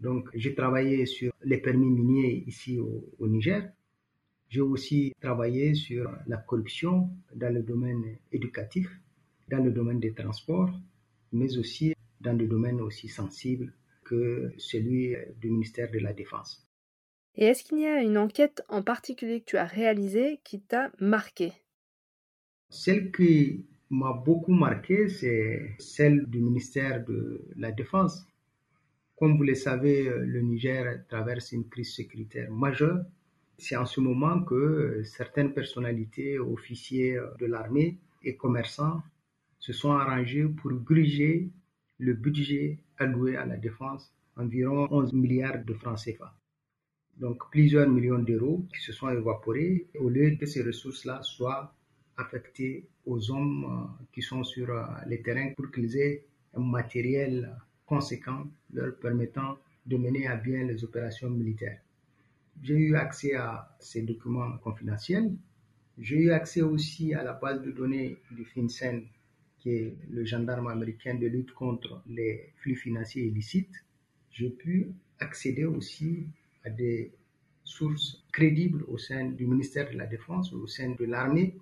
Donc, 0.00 0.28
j'ai 0.34 0.54
travaillé 0.54 1.06
sur 1.06 1.32
les 1.42 1.58
permis 1.58 1.90
miniers 1.90 2.44
ici 2.46 2.78
au, 2.78 3.04
au 3.18 3.26
Niger. 3.28 3.70
J'ai 4.52 4.60
aussi 4.60 5.14
travaillé 5.18 5.72
sur 5.74 6.14
la 6.26 6.36
corruption 6.36 7.08
dans 7.34 7.50
le 7.50 7.62
domaine 7.62 8.18
éducatif, 8.32 8.86
dans 9.48 9.64
le 9.64 9.70
domaine 9.70 9.98
des 9.98 10.12
transports, 10.12 10.68
mais 11.32 11.56
aussi 11.56 11.94
dans 12.20 12.34
des 12.34 12.46
domaines 12.46 12.82
aussi 12.82 13.08
sensibles 13.08 13.72
que 14.04 14.52
celui 14.58 15.16
du 15.40 15.48
ministère 15.48 15.90
de 15.90 16.00
la 16.00 16.12
Défense. 16.12 16.68
Et 17.34 17.46
est-ce 17.46 17.64
qu'il 17.64 17.78
y 17.80 17.86
a 17.86 18.02
une 18.02 18.18
enquête 18.18 18.62
en 18.68 18.82
particulier 18.82 19.40
que 19.40 19.46
tu 19.46 19.56
as 19.56 19.64
réalisée 19.64 20.38
qui 20.44 20.60
t'a 20.60 20.92
marqué? 21.00 21.52
Celle 22.68 23.10
qui 23.10 23.64
m'a 23.88 24.12
beaucoup 24.12 24.52
marqué, 24.52 25.08
c'est 25.08 25.76
celle 25.78 26.26
du 26.26 26.42
ministère 26.42 27.02
de 27.06 27.40
la 27.56 27.72
Défense. 27.72 28.26
Comme 29.16 29.38
vous 29.38 29.44
le 29.44 29.54
savez, 29.54 30.10
le 30.10 30.42
Niger 30.42 31.06
traverse 31.08 31.52
une 31.52 31.66
crise 31.70 31.94
sécuritaire 31.94 32.50
majeure. 32.50 33.02
C'est 33.62 33.76
en 33.76 33.86
ce 33.86 34.00
moment 34.00 34.42
que 34.42 35.04
certaines 35.04 35.52
personnalités, 35.54 36.36
officiers 36.36 37.16
de 37.38 37.46
l'armée 37.46 37.96
et 38.24 38.34
commerçants 38.34 39.00
se 39.60 39.72
sont 39.72 39.92
arrangés 39.92 40.46
pour 40.48 40.72
gruger 40.72 41.48
le 41.98 42.14
budget 42.14 42.80
alloué 42.98 43.36
à 43.36 43.46
la 43.46 43.56
défense, 43.56 44.12
environ 44.36 44.88
11 44.90 45.12
milliards 45.12 45.64
de 45.64 45.74
francs 45.74 46.00
CFA. 46.04 46.34
Donc 47.18 47.52
plusieurs 47.52 47.88
millions 47.88 48.18
d'euros 48.18 48.66
qui 48.74 48.80
se 48.80 48.92
sont 48.92 49.10
évaporés 49.10 49.86
au 50.00 50.08
lieu 50.08 50.34
que 50.34 50.46
ces 50.46 50.64
ressources-là 50.64 51.22
soient 51.22 51.72
affectées 52.16 52.88
aux 53.06 53.30
hommes 53.30 53.64
euh, 53.64 54.04
qui 54.12 54.22
sont 54.22 54.42
sur 54.42 54.70
euh, 54.70 54.82
les 55.06 55.22
terrains 55.22 55.52
pour 55.56 55.70
qu'ils 55.70 55.96
aient 55.98 56.24
un 56.54 56.64
matériel 56.64 57.56
conséquent 57.86 58.44
leur 58.72 58.96
permettant 58.96 59.56
de 59.86 59.96
mener 59.96 60.26
à 60.26 60.34
bien 60.34 60.64
les 60.64 60.82
opérations 60.82 61.30
militaires. 61.30 61.80
J'ai 62.60 62.74
eu 62.74 62.96
accès 62.96 63.34
à 63.34 63.76
ces 63.80 64.02
documents 64.02 64.58
confidentiels. 64.58 65.32
J'ai 65.98 66.16
eu 66.16 66.30
accès 66.30 66.62
aussi 66.62 67.14
à 67.14 67.22
la 67.22 67.32
base 67.32 67.62
de 67.62 67.70
données 67.70 68.18
du 68.30 68.44
FinCEN 68.44 69.04
qui 69.62 69.70
est 69.70 69.96
le 70.10 70.24
gendarme 70.24 70.66
américain 70.66 71.14
de 71.14 71.26
lutte 71.28 71.52
contre 71.52 72.02
les 72.08 72.52
flux 72.56 72.74
financiers 72.74 73.26
illicites, 73.26 73.84
j'ai 74.32 74.50
pu 74.50 74.88
accéder 75.20 75.64
aussi 75.64 76.26
à 76.64 76.70
des 76.70 77.12
sources 77.62 78.24
crédibles 78.32 78.84
au 78.88 78.98
sein 78.98 79.26
du 79.30 79.46
ministère 79.46 79.88
de 79.88 79.96
la 79.96 80.06
Défense, 80.06 80.52
au 80.52 80.66
sein 80.66 80.90
de 80.98 81.04
l'armée. 81.04 81.54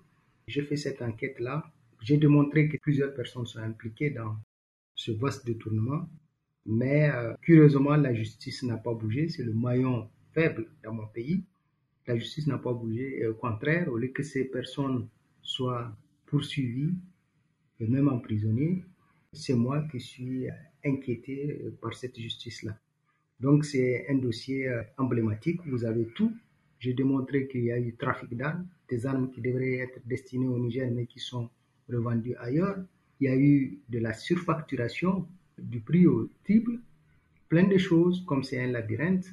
J'ai 0.47 0.63
fait 0.63 0.77
cette 0.77 1.03
enquête-là. 1.03 1.71
J'ai 2.01 2.17
démontré 2.17 2.69
que 2.71 2.79
plusieurs 2.79 3.13
personnes 3.13 3.45
sont 3.45 3.59
impliquées 3.59 4.11
dans 4.11 4.37
ce 4.95 5.13
vaste 5.13 5.45
détournement. 5.45 6.09
Mais 6.65 7.11
euh, 7.11 7.35
curieusement, 7.43 7.97
la 7.97 8.15
justice 8.15 8.63
n'a 8.63 8.79
pas 8.79 8.95
bougé. 8.95 9.29
C'est 9.29 9.43
le 9.43 9.53
maillon 9.53 10.09
faible 10.35 10.67
dans 10.83 10.93
mon 10.93 11.07
pays. 11.07 11.43
La 12.07 12.17
justice 12.17 12.47
n'a 12.47 12.59
pas 12.59 12.73
bougé. 12.73 13.27
Au 13.27 13.35
contraire, 13.35 13.89
au 13.89 13.97
lieu 13.97 14.09
que 14.09 14.23
ces 14.23 14.45
personnes 14.45 15.09
soient 15.43 15.95
poursuivies, 16.27 16.95
et 17.81 17.87
même 17.87 18.09
emprisonné, 18.09 18.85
c'est 19.33 19.55
moi 19.55 19.83
qui 19.91 20.01
suis 20.01 20.47
inquiété 20.85 21.59
par 21.81 21.95
cette 21.95 22.19
justice-là. 22.19 22.77
Donc 23.41 23.65
c'est 23.65 24.07
un 24.11 24.17
dossier 24.17 24.69
euh, 24.69 24.83
emblématique, 24.99 25.61
vous 25.67 25.85
avez 25.85 26.07
tout. 26.15 26.33
J'ai 26.79 26.93
démontré 26.93 27.49
qu'il 27.49 27.65
y 27.65 27.73
a 27.73 27.79
eu 27.79 27.95
trafic 27.95 28.37
d'armes, 28.37 28.67
des 28.89 29.07
armes 29.07 29.31
qui 29.31 29.41
devraient 29.41 29.79
être 29.79 30.01
destinées 30.07 30.47
au 30.49 30.59
Niger 30.59 30.91
mais 30.91 31.07
qui 31.07 31.21
sont 31.21 31.49
revendues 31.89 32.37
ailleurs. 32.37 32.79
Il 33.19 33.25
y 33.25 33.29
a 33.29 33.37
eu 33.37 33.79
de 33.89 33.99
la 33.99 34.13
surfacturation 34.13 35.27
du 35.59 35.81
prix 35.81 36.07
au 36.07 36.29
triple, 36.45 36.79
plein 37.49 37.65
de 37.67 37.79
choses 37.79 38.25
comme 38.27 38.43
c'est 38.43 38.61
un 38.61 38.69
labyrinthe. 38.69 39.27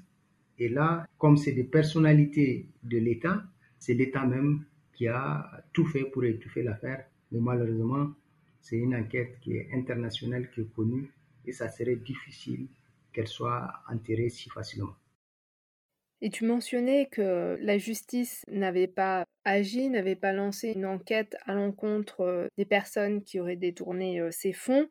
Et 0.59 0.69
là, 0.69 1.07
comme 1.17 1.37
c'est 1.37 1.51
des 1.51 1.63
personnalités 1.63 2.67
de 2.83 2.97
l'État, 2.97 3.43
c'est 3.77 3.93
l'État 3.93 4.25
même 4.25 4.63
qui 4.93 5.07
a 5.07 5.63
tout 5.73 5.85
fait 5.85 6.05
pour 6.05 6.23
étouffer 6.25 6.63
l'affaire. 6.63 7.05
Mais 7.31 7.39
malheureusement, 7.39 8.09
c'est 8.61 8.77
une 8.77 8.95
enquête 8.95 9.39
qui 9.41 9.53
est 9.53 9.69
internationale, 9.73 10.49
qui 10.51 10.61
est 10.61 10.73
connue, 10.75 11.11
et 11.45 11.51
ça 11.51 11.69
serait 11.69 11.95
difficile 11.95 12.67
qu'elle 13.13 13.27
soit 13.27 13.71
enterrée 13.89 14.29
si 14.29 14.49
facilement. 14.49 14.95
Et 16.21 16.29
tu 16.31 16.45
mentionnais 16.45 17.07
que 17.11 17.57
la 17.61 17.77
justice 17.77 18.43
n'avait 18.47 18.87
pas 18.87 19.25
agi, 19.45 19.89
n'avait 19.89 20.15
pas 20.15 20.33
lancé 20.33 20.69
une 20.69 20.85
enquête 20.85 21.37
à 21.45 21.53
l'encontre 21.53 22.21
euh, 22.21 22.47
des 22.57 22.65
personnes 22.65 23.23
qui 23.23 23.39
auraient 23.39 23.55
détourné 23.55 24.19
euh, 24.19 24.31
ces 24.31 24.51
fonds. 24.51 24.89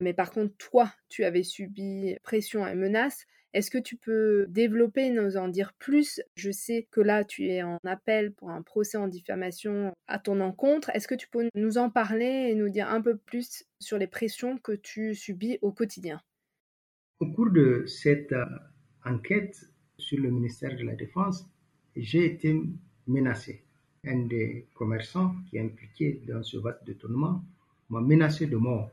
Mais 0.00 0.12
par 0.12 0.32
contre, 0.32 0.56
toi, 0.56 0.92
tu 1.08 1.24
avais 1.24 1.44
subi 1.44 2.16
pression 2.24 2.66
et 2.66 2.74
menaces. 2.74 3.24
Est-ce 3.54 3.70
que 3.70 3.78
tu 3.78 3.96
peux 3.96 4.46
développer, 4.48 5.10
nous 5.10 5.36
en 5.36 5.46
dire 5.46 5.74
plus? 5.74 6.20
Je 6.34 6.50
sais 6.50 6.88
que 6.90 7.00
là, 7.00 7.22
tu 7.22 7.46
es 7.46 7.62
en 7.62 7.78
appel 7.84 8.32
pour 8.32 8.50
un 8.50 8.62
procès 8.62 8.98
en 8.98 9.06
diffamation 9.06 9.94
à 10.08 10.18
ton 10.18 10.40
encontre. 10.40 10.90
Est-ce 10.92 11.06
que 11.06 11.14
tu 11.14 11.28
peux 11.28 11.48
nous 11.54 11.78
en 11.78 11.88
parler 11.88 12.48
et 12.50 12.56
nous 12.56 12.68
dire 12.68 12.88
un 12.88 13.00
peu 13.00 13.16
plus 13.16 13.64
sur 13.78 13.96
les 13.96 14.08
pressions 14.08 14.58
que 14.58 14.72
tu 14.72 15.14
subis 15.14 15.58
au 15.62 15.70
quotidien? 15.70 16.20
Au 17.20 17.30
cours 17.30 17.52
de 17.52 17.84
cette 17.86 18.32
euh, 18.32 18.44
enquête 19.04 19.56
sur 19.98 20.18
le 20.18 20.32
ministère 20.32 20.76
de 20.76 20.82
la 20.82 20.96
Défense, 20.96 21.46
j'ai 21.94 22.24
été 22.24 22.60
menacé. 23.06 23.62
Un 24.04 24.26
des 24.26 24.66
commerçants 24.74 25.32
qui 25.48 25.58
est 25.58 25.60
impliqué 25.60 26.20
dans 26.26 26.42
ce 26.42 26.56
vaste 26.56 26.84
détournement 26.84 27.44
m'a 27.88 28.00
menacé 28.00 28.48
de 28.48 28.56
mort. 28.56 28.90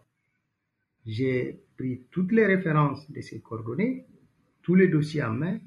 J'ai 1.08 1.63
pris 1.77 2.03
toutes 2.12 2.32
les 2.32 2.46
références 2.46 3.10
de 3.12 3.22
ces 3.22 3.41
coordonnées 3.41 4.06
tous 4.62 4.75
les 4.75 4.88
dossiers 4.88 5.24
en 5.24 5.34
main 5.34 5.60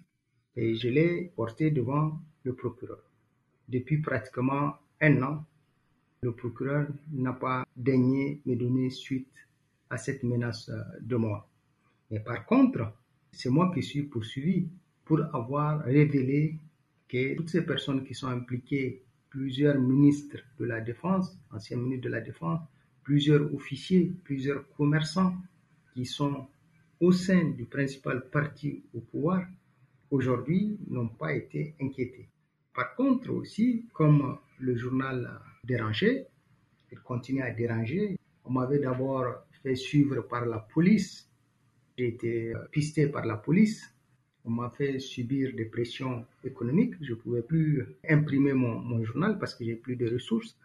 et 0.56 0.74
je 0.74 0.88
l'ai 0.88 1.32
porté 1.36 1.70
devant 1.70 2.20
le 2.44 2.54
procureur. 2.54 3.02
Depuis 3.68 3.98
pratiquement 3.98 4.74
un 5.00 5.22
an, 5.22 5.44
le 6.22 6.32
procureur 6.32 6.86
n'a 7.12 7.32
pas 7.32 7.66
daigné 7.76 8.40
me 8.46 8.54
donner 8.54 8.90
suite 8.90 9.34
à 9.90 9.98
cette 9.98 10.22
menace 10.22 10.70
de 11.00 11.16
mort. 11.16 11.48
Mais 12.10 12.20
par 12.20 12.46
contre, 12.46 12.92
c'est 13.32 13.50
moi 13.50 13.70
qui 13.74 13.82
suis 13.82 14.04
poursuivi 14.04 14.68
pour 15.04 15.20
avoir 15.34 15.82
révélé 15.84 16.56
que 17.08 17.36
toutes 17.36 17.50
ces 17.50 17.66
personnes 17.66 18.04
qui 18.04 18.14
sont 18.14 18.28
impliquées, 18.28 19.02
plusieurs 19.28 19.78
ministres 19.78 20.38
de 20.58 20.64
la 20.64 20.80
Défense, 20.80 21.36
anciens 21.52 21.76
ministres 21.76 22.04
de 22.04 22.10
la 22.10 22.20
Défense, 22.20 22.60
plusieurs 23.02 23.52
officiers, 23.54 24.12
plusieurs 24.24 24.64
commerçants 24.76 25.36
qui 25.92 26.06
sont 26.06 26.46
au 27.04 27.12
sein 27.12 27.50
du 27.50 27.66
principal 27.66 28.30
parti 28.30 28.82
au 28.94 29.00
pouvoir, 29.00 29.42
aujourd'hui 30.10 30.78
n'ont 30.88 31.08
pas 31.08 31.34
été 31.34 31.74
inquiétés. 31.78 32.28
Par 32.74 32.94
contre 32.94 33.30
aussi, 33.30 33.84
comme 33.92 34.38
le 34.58 34.74
journal 34.76 35.26
a 35.26 35.66
dérangé, 35.66 36.24
il 36.90 36.98
continue 37.00 37.42
à 37.42 37.50
déranger, 37.50 38.16
on 38.44 38.52
m'avait 38.52 38.78
d'abord 38.78 39.26
fait 39.62 39.74
suivre 39.74 40.22
par 40.22 40.46
la 40.46 40.58
police, 40.58 41.28
j'ai 41.98 42.08
été 42.08 42.54
pisté 42.72 43.06
par 43.08 43.26
la 43.26 43.36
police, 43.36 43.94
on 44.46 44.50
m'a 44.50 44.70
fait 44.70 44.98
subir 44.98 45.54
des 45.54 45.66
pressions 45.66 46.24
économiques, 46.42 46.94
je 47.02 47.12
ne 47.12 47.18
pouvais 47.18 47.42
plus 47.42 47.86
imprimer 48.08 48.54
mon, 48.54 49.04
journal 49.04 49.38
parce 49.38 49.54
que 49.54 49.64
j'ai 49.64 49.76
plus 49.76 49.96
de 49.96 50.10
ressources. 50.10 50.56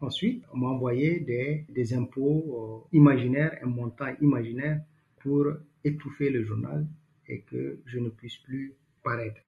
Ensuite, 0.00 0.44
on 0.52 0.58
m'a 0.58 0.68
envoyé 0.68 1.20
des, 1.20 1.64
des 1.68 1.94
impôts 1.94 2.86
euh, 2.92 2.96
imaginaires, 2.96 3.58
un 3.62 3.66
montant 3.66 4.12
imaginaire 4.20 4.80
pour 5.20 5.46
étouffer 5.84 6.30
le 6.30 6.44
journal 6.44 6.86
et 7.26 7.42
que 7.42 7.80
je 7.86 7.98
ne 7.98 8.08
puisse 8.08 8.36
plus 8.38 8.74
paraître. 9.02 9.40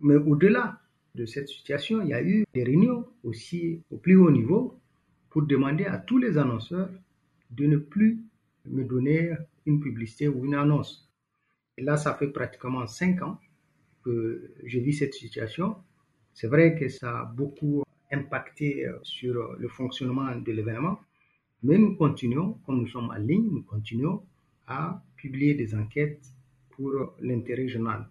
Mais 0.00 0.16
au-delà 0.16 0.80
de 1.14 1.26
cette 1.26 1.48
situation, 1.48 2.02
il 2.02 2.08
y 2.08 2.14
a 2.14 2.22
eu 2.22 2.44
des 2.54 2.64
réunions 2.64 3.06
aussi 3.22 3.82
au 3.90 3.96
plus 3.96 4.16
haut 4.16 4.30
niveau 4.30 4.78
pour 5.30 5.42
demander 5.42 5.84
à 5.84 5.98
tous 5.98 6.18
les 6.18 6.38
annonceurs 6.38 6.90
de 7.50 7.66
ne 7.66 7.76
plus 7.76 8.22
me 8.66 8.84
donner 8.84 9.32
une 9.66 9.80
publicité 9.80 10.28
ou 10.28 10.44
une 10.44 10.54
annonce. 10.54 11.10
Et 11.76 11.82
là, 11.82 11.96
ça 11.96 12.14
fait 12.14 12.28
pratiquement 12.28 12.86
cinq 12.86 13.22
ans 13.22 13.38
que 14.04 14.52
je 14.64 14.78
vis 14.78 14.94
cette 14.94 15.14
situation. 15.14 15.76
C'est 16.32 16.48
vrai 16.48 16.78
que 16.78 16.88
ça 16.88 17.20
a 17.20 17.24
beaucoup 17.24 17.82
impacté 18.10 18.86
euh, 18.86 18.98
sur 19.02 19.54
le 19.58 19.68
fonctionnement 19.68 20.34
de 20.36 20.52
l'événement, 20.52 20.98
mais 21.62 21.76
nous 21.76 21.94
continuons, 21.96 22.54
comme 22.64 22.80
nous 22.80 22.88
sommes 22.88 23.10
en 23.10 23.18
ligne, 23.18 23.48
nous 23.50 23.62
continuons 23.62 24.22
à 24.68 25.02
publier 25.16 25.54
des 25.54 25.74
enquêtes 25.74 26.24
pour 26.70 26.92
l'intérêt 27.20 27.68
journal. 27.68 28.06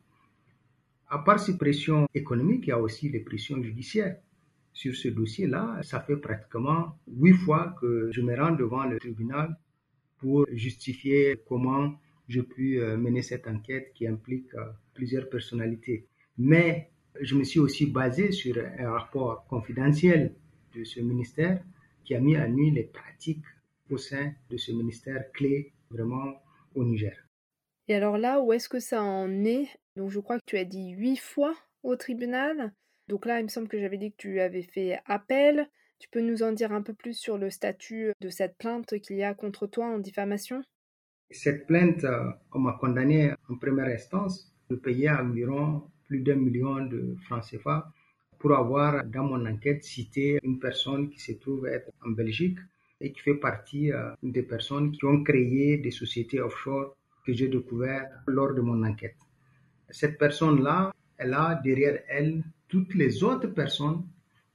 À 1.08 1.20
part 1.20 1.40
ces 1.40 1.58
pressions 1.58 2.06
économiques, 2.14 2.66
il 2.66 2.70
y 2.70 2.74
a 2.74 2.80
aussi 2.80 3.10
des 3.10 3.22
pressions 3.22 3.64
judiciaires. 3.64 4.18
Sur 4.74 4.94
ce 4.96 5.08
dossier-là, 5.08 5.80
ça 5.84 6.02
fait 6.02 6.18
pratiquement 6.18 7.00
huit 7.08 7.34
fois 7.34 7.76
que 7.80 8.12
je 8.12 8.22
me 8.22 8.36
rends 8.36 8.52
devant 8.52 8.84
le 8.84 9.00
tribunal 9.00 9.58
pour 10.18 10.46
justifier 10.52 11.40
comment 11.48 11.98
je 12.28 12.42
puis 12.42 12.78
euh, 12.78 12.98
mener 12.98 13.22
cette 13.22 13.48
enquête 13.48 13.94
qui 13.94 14.06
implique 14.06 14.50
plusieurs 14.94 15.30
personnalités. 15.30 16.08
Mais 16.38 16.92
je 17.22 17.36
me 17.36 17.44
suis 17.44 17.60
aussi 17.60 17.86
basé 17.88 18.32
sur 18.32 18.56
un 18.58 18.92
rapport 18.92 19.46
confidentiel 19.48 20.36
de 20.76 20.84
ce 20.84 21.00
ministère 21.00 21.64
qui 22.04 22.16
a 22.16 22.20
mis 22.20 22.36
à 22.36 22.48
nu 22.48 22.72
les 22.72 22.84
pratiques 22.84 23.46
au 23.90 23.98
sein 23.98 24.34
de 24.50 24.58
ce 24.58 24.72
ministère 24.72 25.32
clé 25.32 25.74
vraiment 25.90 26.34
au 26.78 26.86
Niger. 26.86 27.28
Et 27.88 27.96
alors 27.96 28.18
là, 28.18 28.42
où 28.42 28.54
est-ce 28.54 28.70
que 28.70 28.80
ça 28.80 29.02
en 29.02 29.44
est? 29.44 29.68
Donc 29.96 30.10
je 30.12 30.20
crois 30.20 30.40
que 30.40 30.46
tu 30.46 30.58
as 30.58 30.66
dit 30.66 30.90
huit 30.92 31.18
fois 31.18 31.56
au 31.84 31.96
tribunal. 31.96 32.74
Donc 33.08 33.26
là, 33.26 33.40
il 33.40 33.44
me 33.44 33.50
semble 33.50 33.68
que 33.68 33.80
j'avais 33.80 33.98
dit 33.98 34.12
que 34.12 34.18
tu 34.18 34.40
avais 34.40 34.64
fait 34.64 35.00
appel. 35.06 35.70
Tu 36.00 36.10
peux 36.10 36.22
nous 36.22 36.44
en 36.44 36.52
dire 36.52 36.72
un 36.72 36.82
peu 36.82 36.94
plus 36.94 37.18
sur 37.18 37.38
le 37.38 37.50
statut 37.50 38.12
de 38.22 38.30
cette 38.30 38.58
plainte 38.58 39.00
qu'il 39.00 39.16
y 39.16 39.24
a 39.24 39.34
contre 39.34 39.66
toi 39.66 39.86
en 39.88 39.98
diffamation? 39.98 40.62
Cette 41.32 41.66
plainte, 41.66 42.04
euh, 42.04 42.32
on 42.54 42.60
m'a 42.60 42.74
condamné 42.80 43.34
en 43.50 43.56
première 43.58 43.88
instance 43.88 44.54
de 44.70 44.76
payer 44.76 45.10
environ 45.10 45.90
plus 46.06 46.20
d'un 46.22 46.36
million 46.36 46.86
de 46.86 47.16
francs 47.26 47.44
CFA 47.50 47.92
pour 48.40 48.54
avoir 48.54 49.04
dans 49.06 49.24
mon 49.24 49.46
enquête 49.46 49.84
cité 49.84 50.40
une 50.44 50.60
personne 50.60 51.10
qui 51.10 51.20
se 51.20 51.32
trouve 51.34 51.66
être 51.68 51.90
en 52.06 52.12
Belgique 52.12 52.60
et 53.00 53.12
qui 53.12 53.20
fait 53.22 53.36
partie 53.36 53.92
euh, 53.92 54.12
des 54.24 54.44
personnes 54.44 54.92
qui 54.92 55.06
ont 55.06 55.24
créé 55.24 55.78
des 55.78 55.92
sociétés 55.92 56.42
offshore 56.42 56.96
que 57.26 57.34
j'ai 57.34 57.48
découvert 57.48 58.10
lors 58.28 58.54
de 58.54 58.62
mon 58.62 58.84
enquête. 58.84 59.18
Cette 59.90 60.18
personne-là, 60.18 60.94
elle 61.18 61.34
a 61.34 61.60
derrière 61.64 62.00
elle 62.08 62.44
toutes 62.68 62.94
les 62.96 63.24
autres 63.24 63.48
personnes 63.48 64.04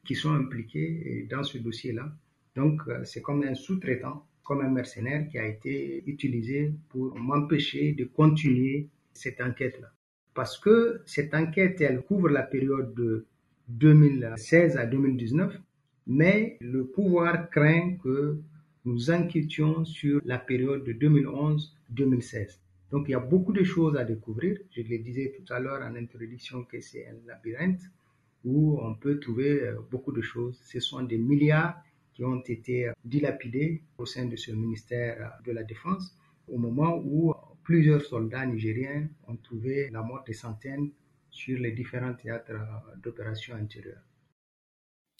qui 0.04 0.14
sont 0.14 0.34
impliquées 0.34 1.26
dans 1.30 1.42
ce 1.42 1.58
dossier-là. 1.58 2.12
Donc, 2.56 2.82
euh, 2.88 3.04
c'est 3.04 3.22
comme 3.22 3.42
un 3.44 3.54
sous-traitant, 3.54 4.26
comme 4.44 4.60
un 4.60 4.70
mercenaire 4.70 5.28
qui 5.28 5.38
a 5.38 5.46
été 5.46 6.02
utilisé 6.06 6.74
pour 6.88 7.16
m'empêcher 7.16 7.92
de 7.92 8.04
continuer 8.04 8.88
cette 9.12 9.40
enquête-là 9.40 9.92
parce 10.34 10.58
que 10.58 11.02
cette 11.06 11.34
enquête, 11.34 11.80
elle 11.80 12.02
couvre 12.02 12.28
la 12.28 12.42
période 12.42 12.94
de 12.94 13.26
2016 13.68 14.76
à 14.76 14.86
2019, 14.86 15.54
mais 16.06 16.56
le 16.60 16.86
pouvoir 16.86 17.50
craint 17.50 17.96
que 18.02 18.38
nous 18.84 19.10
inquiétions 19.10 19.84
sur 19.84 20.20
la 20.24 20.38
période 20.38 20.84
de 20.84 20.92
2011-2016. 20.92 22.58
Donc 22.90 23.08
il 23.08 23.12
y 23.12 23.14
a 23.14 23.20
beaucoup 23.20 23.52
de 23.52 23.62
choses 23.62 23.96
à 23.96 24.04
découvrir. 24.04 24.58
Je 24.70 24.82
le 24.82 24.98
disais 24.98 25.32
tout 25.36 25.52
à 25.52 25.60
l'heure 25.60 25.82
en 25.82 25.94
introduction 25.94 26.64
que 26.64 26.80
c'est 26.80 27.06
un 27.06 27.16
labyrinthe 27.26 27.82
où 28.44 28.78
on 28.82 28.94
peut 28.94 29.20
trouver 29.20 29.62
euh, 29.62 29.76
beaucoup 29.90 30.12
de 30.12 30.20
choses. 30.20 30.60
Ce 30.64 30.80
sont 30.80 31.02
des 31.02 31.18
milliards 31.18 31.80
qui 32.12 32.24
ont 32.24 32.42
été 32.42 32.90
dilapidés 33.04 33.82
au 33.96 34.04
sein 34.04 34.26
de 34.26 34.36
ce 34.36 34.50
ministère 34.50 35.38
de 35.44 35.52
la 35.52 35.62
Défense 35.62 36.14
au 36.48 36.58
moment 36.58 37.00
où 37.02 37.32
plusieurs 37.62 38.02
soldats 38.02 38.44
nigériens 38.44 39.08
ont 39.28 39.36
trouvé 39.36 39.88
la 39.90 40.02
mort 40.02 40.24
des 40.26 40.34
centaines 40.34 40.90
sur 41.30 41.58
les 41.58 41.72
différents 41.72 42.12
théâtres 42.12 42.52
d'opérations 43.02 43.54
intérieures. 43.54 44.02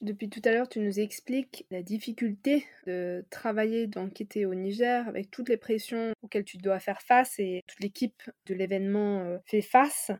Depuis 0.01 0.29
tout 0.29 0.41
à 0.45 0.51
l'heure, 0.51 0.69
tu 0.69 0.81
nous 0.81 0.99
expliques 0.99 1.65
la 1.71 1.83
difficulté 1.83 2.67
de 2.87 3.25
travailler, 3.31 3.87
d'enquêter 3.87 4.47
au 4.47 4.55
Niger 4.55 5.07
avec 5.07 5.31
toutes 5.31 5.49
les 5.49 5.57
pressions 5.57 6.13
auxquelles 6.23 6.45
tu 6.45 6.57
dois 6.59 6.81
faire 6.81 7.03
face 7.03 7.39
et 7.39 7.63
toute 7.69 7.81
l'équipe 7.81 8.23
de 8.47 8.55
l'événement 8.55 9.21
euh, 9.21 9.39
fait 9.47 9.63
face. 9.63 10.11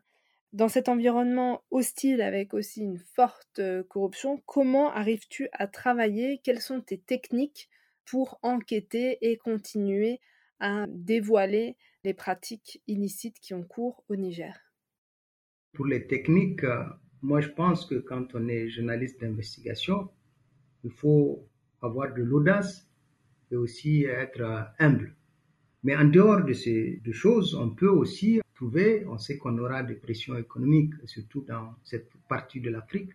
Dans 0.53 0.69
cet 0.69 0.87
environnement 0.87 1.63
hostile 1.71 2.21
avec 2.21 2.53
aussi 2.53 2.81
une 2.81 2.99
forte 2.99 3.59
euh, 3.59 3.83
corruption, 3.83 4.41
comment 4.45 4.89
arrives-tu 4.93 5.49
à 5.51 5.67
travailler? 5.67 6.39
Quelles 6.43 6.61
sont 6.61 6.79
tes 6.79 6.99
techniques 6.99 7.69
pour 8.05 8.39
enquêter 8.41 9.17
et 9.21 9.35
continuer 9.37 10.19
à 10.59 10.85
dévoiler 10.87 11.75
les 12.03 12.13
pratiques 12.13 12.81
illicites 12.87 13.39
qui 13.39 13.53
ont 13.53 13.63
cours 13.63 14.05
au 14.07 14.15
Niger? 14.15 14.57
Pour 15.73 15.87
les 15.87 16.05
techniques, 16.07 16.63
euh, 16.63 16.83
moi 17.23 17.39
je 17.39 17.47
pense 17.47 17.85
que 17.85 17.95
quand 17.95 18.35
on 18.35 18.47
est 18.49 18.69
journaliste 18.69 19.19
d'investigation, 19.21 20.09
il 20.83 20.91
faut 20.91 21.47
avoir 21.81 22.13
de 22.13 22.21
l'audace 22.21 22.87
et 23.49 23.55
aussi 23.55 24.03
être 24.03 24.41
euh, 24.41 24.61
humble. 24.79 25.15
Mais 25.83 25.95
en 25.95 26.05
dehors 26.05 26.43
de 26.43 26.53
ces 26.53 27.01
deux 27.03 27.13
choses, 27.13 27.55
on 27.55 27.69
peut 27.69 27.89
aussi 27.89 28.41
trouver, 28.55 29.05
on 29.07 29.17
sait 29.17 29.37
qu'on 29.37 29.57
aura 29.57 29.83
des 29.83 29.95
pressions 29.95 30.37
économiques, 30.37 30.93
surtout 31.05 31.41
dans 31.41 31.75
cette 31.83 32.09
partie 32.27 32.61
de 32.61 32.69
l'Afrique, 32.69 33.11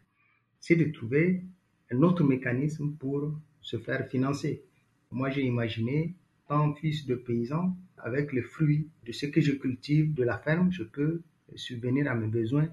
c'est 0.59 0.77
de 0.77 0.91
trouver 0.91 1.45
un 1.91 2.03
autre 2.03 2.25
mécanisme 2.25 2.93
pour 2.99 3.33
se 3.61 3.79
faire 3.79 4.07
financer. 4.09 4.65
Moi, 5.11 5.31
j'ai 5.31 5.43
imaginé 5.43 6.15
tant 6.47 6.75
fils 6.75 7.07
de 7.07 7.15
paysan, 7.15 7.77
avec 7.99 8.33
les 8.33 8.43
fruits 8.43 8.89
de 9.07 9.13
ce 9.13 9.27
que 9.27 9.41
je 9.41 9.53
cultive 9.53 10.15
de 10.15 10.25
la 10.25 10.39
ferme, 10.39 10.73
je 10.73 10.83
peux 10.83 11.23
subvenir 11.55 12.11
à 12.11 12.15
mes 12.15 12.27
besoins 12.27 12.69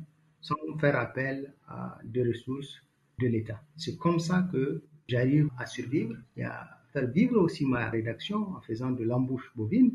sans 0.45 0.77
faire 0.79 0.95
appel 0.99 1.51
à 1.67 1.97
des 2.03 2.23
ressources 2.23 2.75
de 3.19 3.27
l'État. 3.27 3.59
C'est 3.77 3.97
comme 3.97 4.19
ça 4.19 4.47
que 4.51 4.83
j'arrive 5.07 5.49
à 5.57 5.65
survivre 5.65 6.15
et 6.37 6.43
à 6.43 6.69
faire 6.93 7.07
vivre 7.07 7.37
aussi 7.41 7.65
ma 7.65 7.89
rédaction 7.89 8.55
en 8.55 8.61
faisant 8.61 8.91
de 8.91 9.03
l'embouche 9.03 9.51
bovine, 9.55 9.93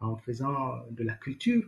en 0.00 0.16
faisant 0.16 0.58
de 0.90 1.04
la 1.04 1.12
culture, 1.12 1.64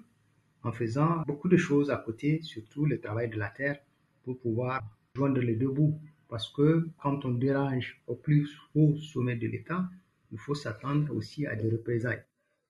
en 0.63 0.73
faisant 0.73 1.23
beaucoup 1.27 1.51
de 1.51 1.59
choses 1.59 1.91
à 1.91 1.97
côté, 1.97 2.41
surtout 2.41 2.87
le 2.87 2.99
travail 2.99 3.29
de 3.29 3.39
la 3.39 3.51
terre, 3.51 3.79
pour 4.25 4.39
pouvoir 4.39 4.81
joindre 5.15 5.43
les 5.43 5.57
deux 5.57 5.69
bouts. 5.69 6.01
Parce 6.31 6.49
que 6.49 6.89
quand 7.03 7.27
on 7.27 7.33
dérange 7.33 8.01
au 8.07 8.15
plus 8.15 8.49
haut 8.75 8.97
sommet 8.97 9.37
de 9.37 9.47
l'État, 9.47 9.85
il 10.31 10.39
faut 10.39 10.55
s'attendre 10.55 11.15
aussi 11.15 11.47
à 11.47 11.55
des 11.55 11.69
représailles. 11.69 12.23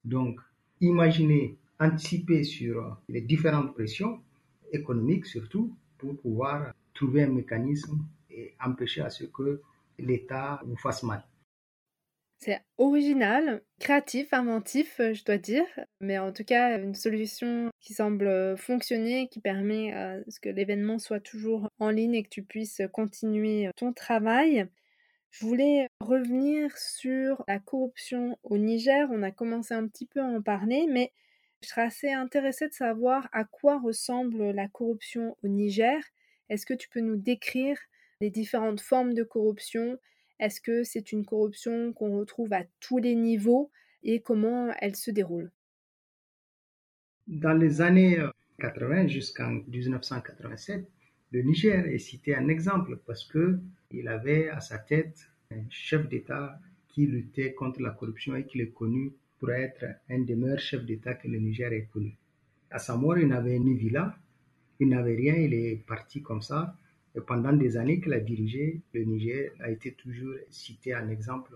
Donc, 0.03 0.41
imaginez, 0.81 1.57
anticiper 1.79 2.43
sur 2.43 2.97
les 3.07 3.21
différentes 3.21 3.73
pressions 3.73 4.19
économiques 4.73 5.25
surtout 5.25 5.75
pour 5.97 6.17
pouvoir 6.17 6.73
trouver 6.93 7.23
un 7.23 7.29
mécanisme 7.31 7.99
et 8.29 8.53
empêcher 8.63 9.01
à 9.01 9.09
ce 9.09 9.23
que 9.25 9.61
l'État 9.99 10.61
vous 10.65 10.75
fasse 10.75 11.03
mal. 11.03 11.23
C'est 12.39 12.59
original, 12.77 13.61
créatif, 13.79 14.33
inventif, 14.33 14.95
je 14.99 15.23
dois 15.23 15.37
dire, 15.37 15.63
mais 16.01 16.17
en 16.19 16.33
tout 16.33 16.43
cas 16.43 16.77
une 16.77 16.93
solution 16.93 17.69
qui 17.79 17.93
semble 17.93 18.57
fonctionner, 18.57 19.29
qui 19.29 19.39
permet 19.39 19.93
à 19.93 20.17
ce 20.27 20.41
que 20.41 20.49
l'événement 20.49 20.99
soit 20.99 21.21
toujours 21.21 21.69
en 21.79 21.89
ligne 21.89 22.15
et 22.15 22.23
que 22.23 22.29
tu 22.29 22.43
puisses 22.43 22.81
continuer 22.91 23.69
ton 23.77 23.93
travail. 23.93 24.67
Je 25.31 25.45
voulais 25.45 25.87
revenir 26.01 26.77
sur 26.77 27.45
la 27.47 27.59
corruption 27.59 28.37
au 28.43 28.57
Niger. 28.57 29.07
On 29.09 29.23
a 29.23 29.31
commencé 29.31 29.73
un 29.73 29.87
petit 29.87 30.05
peu 30.05 30.19
à 30.19 30.25
en 30.25 30.41
parler, 30.41 30.85
mais 30.91 31.13
je 31.63 31.69
serais 31.69 31.83
assez 31.83 32.11
intéressée 32.11 32.67
de 32.67 32.73
savoir 32.73 33.29
à 33.31 33.45
quoi 33.45 33.79
ressemble 33.79 34.51
la 34.51 34.67
corruption 34.67 35.37
au 35.43 35.47
Niger. 35.47 35.97
Est-ce 36.49 36.65
que 36.65 36.73
tu 36.73 36.89
peux 36.89 36.99
nous 36.99 37.15
décrire 37.15 37.77
les 38.19 38.29
différentes 38.29 38.81
formes 38.81 39.13
de 39.13 39.23
corruption? 39.23 39.97
Est-ce 40.39 40.59
que 40.59 40.83
c'est 40.83 41.13
une 41.13 41.25
corruption 41.25 41.93
qu'on 41.93 42.17
retrouve 42.17 42.51
à 42.51 42.63
tous 42.81 42.97
les 42.97 43.15
niveaux? 43.15 43.71
Et 44.03 44.19
comment 44.21 44.73
elle 44.81 44.97
se 44.97 45.09
déroule? 45.09 45.51
Dans 47.27 47.53
les 47.53 47.79
années 47.79 48.17
80 48.59 49.07
jusqu'en 49.07 49.51
1987, 49.67 50.85
le 51.31 51.41
Niger 51.43 51.85
est 51.87 51.97
cité 51.97 52.35
un 52.35 52.49
exemple 52.49 52.99
parce 53.07 53.23
que 53.23 53.57
il 53.91 54.09
avait 54.09 54.49
à 54.49 54.59
sa 54.59 54.77
tête 54.79 55.29
un 55.49 55.63
chef 55.69 56.09
d'État 56.09 56.59
qui 56.89 57.07
luttait 57.07 57.53
contre 57.53 57.81
la 57.81 57.91
corruption 57.91 58.35
et 58.35 58.45
qui 58.45 58.59
est 58.59 58.71
connu 58.71 59.13
pour 59.43 59.51
être 59.51 59.83
un 60.09 60.19
des 60.19 60.37
meilleurs 60.37 60.57
chefs 60.57 60.85
d'État 60.85 61.15
que 61.15 61.27
le 61.27 61.37
Niger 61.37 61.73
ait 61.73 61.89
connu. 61.91 62.15
À 62.71 62.79
sa 62.79 62.95
mort, 62.95 63.17
il 63.17 63.27
n'avait 63.27 63.59
ni 63.59 63.73
villa, 63.73 64.17
il 64.79 64.87
n'avait 64.87 65.17
rien, 65.17 65.35
il 65.35 65.53
est 65.53 65.85
parti 65.85 66.21
comme 66.21 66.41
ça. 66.41 66.77
Et 67.13 67.19
pendant 67.19 67.51
des 67.51 67.75
années 67.75 67.99
qu'il 67.99 68.13
a 68.13 68.21
dirigé, 68.21 68.79
le 68.93 69.03
Niger 69.03 69.51
a 69.59 69.69
été 69.69 69.91
toujours 69.95 70.35
cité 70.49 70.95
en 70.95 71.09
exemple 71.09 71.53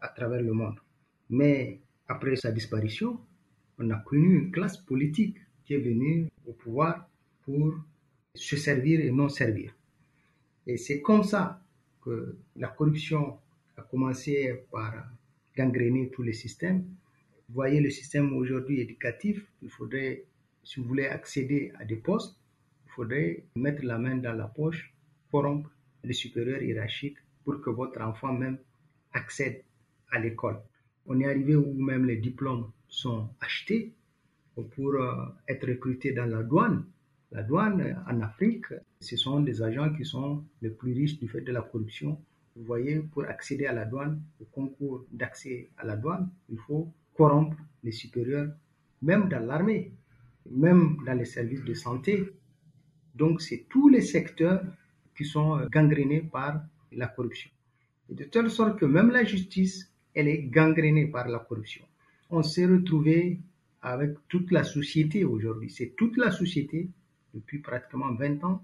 à 0.00 0.08
travers 0.08 0.40
le 0.40 0.54
monde. 0.54 0.76
Mais 1.28 1.80
après 2.08 2.34
sa 2.36 2.50
disparition, 2.50 3.20
on 3.78 3.90
a 3.90 3.96
connu 3.98 4.34
une 4.44 4.50
classe 4.50 4.78
politique 4.78 5.36
qui 5.66 5.74
est 5.74 5.80
venue 5.80 6.28
au 6.46 6.52
pouvoir 6.54 7.10
pour 7.42 7.74
se 8.34 8.56
servir 8.56 9.00
et 9.00 9.10
non 9.10 9.28
servir. 9.28 9.76
Et 10.66 10.78
c'est 10.78 11.02
comme 11.02 11.24
ça 11.24 11.62
que 12.00 12.38
la 12.56 12.68
corruption 12.68 13.36
a 13.76 13.82
commencé 13.82 14.62
par 14.72 14.94
gangréner 15.54 16.08
tous 16.08 16.22
les 16.22 16.32
systèmes. 16.32 16.86
Voyez 17.50 17.80
le 17.80 17.90
système 17.90 18.36
aujourd'hui 18.36 18.80
éducatif, 18.80 19.44
il 19.62 19.70
faudrait, 19.70 20.24
si 20.64 20.80
vous 20.80 20.86
voulez 20.86 21.06
accéder 21.06 21.72
à 21.78 21.84
des 21.84 21.96
postes, 21.96 22.36
il 22.86 22.90
faudrait 22.92 23.44
mettre 23.54 23.84
la 23.84 23.98
main 23.98 24.16
dans 24.16 24.34
la 24.34 24.46
poche, 24.46 24.94
corrompre 25.30 25.70
les 26.04 26.12
supérieurs 26.12 26.62
hiérarchiques 26.62 27.18
pour 27.44 27.60
que 27.60 27.70
votre 27.70 28.00
enfant 28.00 28.32
même 28.32 28.58
accède 29.12 29.62
à 30.10 30.18
l'école. 30.18 30.60
On 31.06 31.18
est 31.20 31.26
arrivé 31.26 31.56
où 31.56 31.72
même 31.72 32.04
les 32.04 32.16
diplômes 32.16 32.70
sont 32.88 33.28
achetés 33.40 33.94
pour 34.54 34.94
euh, 34.94 35.26
être 35.48 35.66
recrutés 35.68 36.12
dans 36.12 36.26
la 36.26 36.42
douane 36.42 36.84
la 37.30 37.42
douane 37.42 38.02
en 38.08 38.20
Afrique, 38.22 38.72
ce 39.00 39.16
sont 39.16 39.40
des 39.40 39.60
agents 39.62 39.92
qui 39.94 40.04
sont 40.04 40.44
les 40.62 40.70
plus 40.70 40.94
riches 40.94 41.18
du 41.18 41.28
fait 41.28 41.42
de 41.42 41.52
la 41.52 41.60
corruption. 41.60 42.18
Vous 42.56 42.64
voyez, 42.64 43.00
pour 43.00 43.24
accéder 43.24 43.66
à 43.66 43.74
la 43.74 43.84
douane, 43.84 44.22
au 44.40 44.44
concours 44.46 45.04
d'accès 45.12 45.68
à 45.76 45.84
la 45.84 45.96
douane, 45.96 46.30
il 46.48 46.56
faut 46.58 46.90
corrompre 47.18 47.56
les 47.82 47.92
supérieurs, 47.92 48.50
même 49.02 49.28
dans 49.28 49.44
l'armée, 49.44 49.92
même 50.50 50.98
dans 51.04 51.18
les 51.18 51.24
services 51.24 51.64
de 51.64 51.74
santé. 51.74 52.32
Donc, 53.14 53.42
c'est 53.42 53.66
tous 53.68 53.88
les 53.88 54.02
secteurs 54.02 54.62
qui 55.16 55.24
sont 55.24 55.66
gangrénés 55.66 56.22
par 56.22 56.62
la 56.92 57.08
corruption. 57.08 57.50
De 58.08 58.24
telle 58.24 58.50
sorte 58.50 58.78
que 58.78 58.86
même 58.86 59.10
la 59.10 59.24
justice, 59.24 59.92
elle 60.14 60.28
est 60.28 60.44
gangrénée 60.44 61.08
par 61.08 61.28
la 61.28 61.40
corruption. 61.40 61.84
On 62.30 62.42
s'est 62.42 62.66
retrouvé 62.66 63.40
avec 63.82 64.16
toute 64.28 64.50
la 64.52 64.64
société 64.64 65.24
aujourd'hui. 65.24 65.70
C'est 65.70 65.94
toute 65.96 66.16
la 66.16 66.30
société 66.30 66.88
depuis 67.34 67.58
pratiquement 67.58 68.14
20 68.14 68.44
ans 68.44 68.62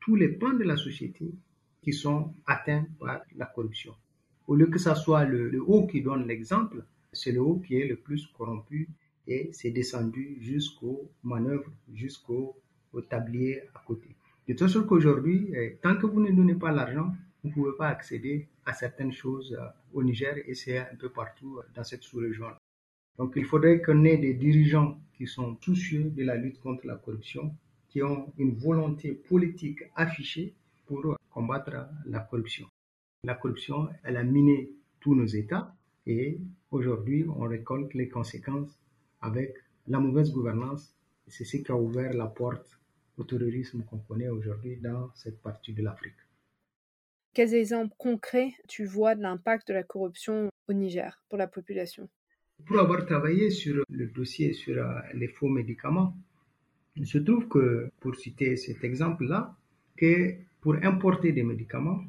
tous 0.00 0.14
les 0.14 0.28
pans 0.28 0.52
de 0.52 0.62
la 0.62 0.76
société 0.76 1.34
qui 1.82 1.92
sont 1.92 2.32
atteints 2.46 2.86
par 3.00 3.22
la 3.36 3.46
corruption. 3.46 3.92
Au 4.46 4.54
lieu 4.54 4.66
que 4.66 4.78
ce 4.78 4.94
soit 4.94 5.24
le, 5.24 5.60
haut 5.60 5.86
qui 5.88 6.00
donne 6.00 6.28
l'exemple, 6.28 6.84
c'est 7.16 7.32
le 7.32 7.40
haut 7.40 7.56
qui 7.66 7.76
est 7.76 7.86
le 7.86 7.96
plus 7.96 8.26
corrompu 8.36 8.88
et 9.26 9.50
c'est 9.52 9.70
descendu 9.70 10.36
jusqu'aux 10.40 11.10
manœuvres, 11.24 11.70
jusqu'au 11.92 12.56
tablier 13.08 13.62
à 13.74 13.82
côté. 13.86 14.08
De 14.48 14.54
toute 14.54 14.68
sorte 14.68 14.86
qu'aujourd'hui, 14.86 15.50
eh, 15.54 15.76
tant 15.82 15.96
que 15.96 16.06
vous 16.06 16.20
ne 16.20 16.30
donnez 16.30 16.54
pas 16.54 16.70
l'argent, 16.70 17.12
vous 17.42 17.48
ne 17.48 17.54
pouvez 17.54 17.76
pas 17.76 17.88
accéder 17.88 18.48
à 18.64 18.72
certaines 18.72 19.12
choses 19.12 19.56
euh, 19.58 19.66
au 19.92 20.02
Niger 20.02 20.36
et 20.46 20.54
c'est 20.54 20.78
un 20.78 20.94
peu 20.98 21.08
partout 21.08 21.58
euh, 21.58 21.62
dans 21.74 21.84
cette 21.84 22.02
sous-région. 22.02 22.46
Donc 23.18 23.32
il 23.36 23.44
faudrait 23.44 23.80
qu'on 23.82 24.04
ait 24.04 24.16
des 24.18 24.34
dirigeants 24.34 24.98
qui 25.14 25.26
sont 25.26 25.56
soucieux 25.60 26.10
de 26.10 26.22
la 26.24 26.36
lutte 26.36 26.60
contre 26.60 26.86
la 26.86 26.96
corruption 26.96 27.54
qui 27.88 28.02
ont 28.02 28.32
une 28.38 28.54
volonté 28.54 29.12
politique 29.12 29.82
affichée 29.94 30.54
pour 30.86 31.16
combattre 31.30 31.88
la 32.04 32.20
corruption. 32.20 32.66
La 33.24 33.34
corruption, 33.34 33.88
elle 34.04 34.16
a 34.16 34.22
miné 34.24 34.70
tous 35.00 35.14
nos 35.14 35.26
États 35.26 35.74
et 36.06 36.38
aujourd'hui, 36.70 37.24
on 37.28 37.42
récolte 37.48 37.92
les 37.94 38.08
conséquences 38.08 38.78
avec 39.20 39.54
la 39.88 39.98
mauvaise 39.98 40.32
gouvernance. 40.32 40.94
C'est 41.26 41.44
ce 41.44 41.56
qui 41.56 41.72
a 41.72 41.76
ouvert 41.76 42.12
la 42.12 42.26
porte 42.26 42.78
au 43.16 43.24
terrorisme 43.24 43.82
qu'on 43.84 43.98
connaît 43.98 44.28
aujourd'hui 44.28 44.76
dans 44.76 45.10
cette 45.14 45.40
partie 45.42 45.72
de 45.72 45.82
l'Afrique. 45.82 46.14
Quels 47.34 47.54
exemples 47.54 47.94
concrets 47.98 48.54
tu 48.68 48.84
vois 48.84 49.14
de 49.14 49.22
l'impact 49.22 49.68
de 49.68 49.74
la 49.74 49.82
corruption 49.82 50.48
au 50.68 50.72
Niger 50.72 51.22
pour 51.28 51.38
la 51.38 51.46
population? 51.46 52.08
Pour 52.64 52.78
avoir 52.78 53.04
travaillé 53.04 53.50
sur 53.50 53.84
le 53.90 54.06
dossier 54.06 54.52
sur 54.54 54.78
euh, 54.78 55.00
les 55.12 55.28
faux 55.28 55.48
médicaments, 55.48 56.16
il 56.94 57.06
se 57.06 57.18
trouve 57.18 57.46
que, 57.48 57.90
pour 58.00 58.14
citer 58.16 58.56
cet 58.56 58.82
exemple-là, 58.84 59.54
que 59.96 60.34
pour 60.62 60.76
importer 60.82 61.32
des 61.32 61.42
médicaments, 61.42 62.00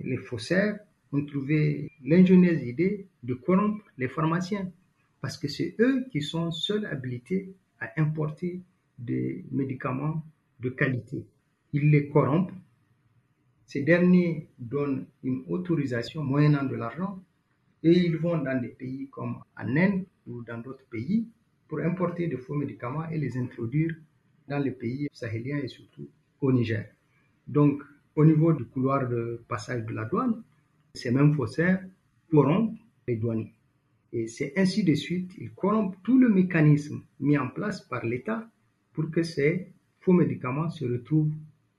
les 0.00 0.16
faussaires 0.16 0.80
ont 1.14 1.24
trouvé 1.24 1.90
l'ingénieuse 2.02 2.62
idée 2.62 3.06
de 3.22 3.34
corrompre 3.34 3.84
les 3.98 4.08
pharmaciens, 4.08 4.70
parce 5.20 5.38
que 5.38 5.48
c'est 5.48 5.76
eux 5.78 6.04
qui 6.10 6.20
sont 6.20 6.50
seuls 6.50 6.86
habilités 6.86 7.54
à 7.80 7.88
importer 8.00 8.60
des 8.98 9.44
médicaments 9.50 10.22
de 10.60 10.70
qualité. 10.70 11.24
Ils 11.72 11.90
les 11.90 12.08
corrompent. 12.08 12.52
Ces 13.66 13.82
derniers 13.82 14.48
donnent 14.58 15.06
une 15.22 15.42
autorisation 15.48 16.22
moyennant 16.22 16.64
de 16.64 16.74
l'argent 16.74 17.22
et 17.82 17.92
ils 17.92 18.16
vont 18.16 18.38
dans 18.38 18.60
des 18.60 18.68
pays 18.68 19.08
comme 19.10 19.36
en 19.56 19.76
Inde 19.76 20.04
ou 20.26 20.42
dans 20.42 20.58
d'autres 20.58 20.84
pays 20.90 21.26
pour 21.68 21.78
importer 21.80 22.28
de 22.28 22.36
faux 22.36 22.54
médicaments 22.54 23.08
et 23.08 23.18
les 23.18 23.36
introduire 23.38 23.94
dans 24.48 24.58
les 24.58 24.70
pays 24.70 25.08
sahéliens 25.12 25.58
et 25.58 25.68
surtout 25.68 26.08
au 26.40 26.52
Niger. 26.52 26.86
Donc, 27.46 27.82
au 28.16 28.24
niveau 28.24 28.52
du 28.52 28.64
couloir 28.66 29.08
de 29.08 29.42
passage 29.48 29.84
de 29.84 29.92
la 29.92 30.04
douane, 30.04 30.42
ces 30.94 31.10
mêmes 31.10 31.34
faussaires 31.34 31.84
corrompent 32.30 32.78
les 33.06 33.16
douaniers. 33.16 33.52
Et 34.12 34.28
c'est 34.28 34.52
ainsi 34.56 34.84
de 34.84 34.94
suite, 34.94 35.32
ils 35.38 35.52
corrompent 35.52 35.96
tout 36.04 36.18
le 36.18 36.28
mécanisme 36.28 37.02
mis 37.18 37.36
en 37.36 37.48
place 37.48 37.80
par 37.82 38.06
l'État 38.06 38.48
pour 38.92 39.10
que 39.10 39.22
ces 39.24 39.72
faux 40.00 40.12
médicaments 40.12 40.70
se 40.70 40.84
retrouvent 40.84 41.34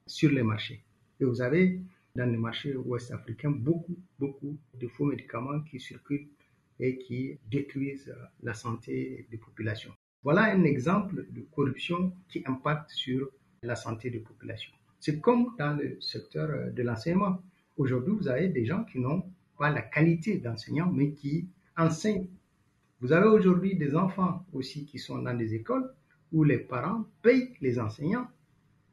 sur 0.06 0.32
les 0.32 0.44
marchés. 0.44 0.84
Et 1.20 1.26
vous 1.26 1.42
avez 1.42 1.80
dans 2.16 2.30
les 2.30 2.38
marchés 2.38 2.76
ouest 2.76 3.12
africains 3.12 3.52
beaucoup, 3.52 3.98
beaucoup 4.20 4.58
de 4.80 4.88
faux 4.88 5.06
médicaments 5.06 5.62
qui 5.62 5.80
circulent 5.80 6.28
et 6.80 6.98
qui 6.98 7.38
détruisent 7.50 8.14
la 8.44 8.54
santé 8.54 9.26
des 9.32 9.38
populations. 9.38 9.94
Voilà 10.24 10.44
un 10.54 10.64
exemple 10.64 11.26
de 11.30 11.42
corruption 11.56 12.14
qui 12.28 12.44
impacte 12.46 12.90
sur 12.92 13.30
la 13.64 13.76
santé 13.76 14.10
des 14.10 14.20
populations. 14.20 14.74
C'est 15.00 15.22
comme 15.22 15.56
dans 15.58 15.78
le 15.78 16.02
secteur 16.02 16.74
de 16.74 16.84
l'enseignement. 16.84 17.42
Aujourd'hui, 17.78 18.14
vous 18.14 18.28
avez 18.28 18.48
des 18.48 18.66
gens 18.66 18.84
qui 18.86 19.00
n'ont 19.00 19.24
pas 19.58 19.70
la 19.70 19.82
qualité 19.82 20.38
d'enseignants, 20.38 20.92
mais 20.92 21.12
qui 21.12 21.50
enseignent. 21.78 22.30
Vous 23.02 23.12
avez 23.12 23.28
aujourd'hui 23.28 23.76
des 23.76 23.96
enfants 23.96 24.46
aussi 24.54 24.86
qui 24.86 24.98
sont 24.98 25.20
dans 25.20 25.34
des 25.34 25.54
écoles 25.54 25.94
où 26.32 26.44
les 26.44 26.58
parents 26.58 27.06
payent 27.22 27.54
les 27.62 27.80
enseignants 27.80 28.28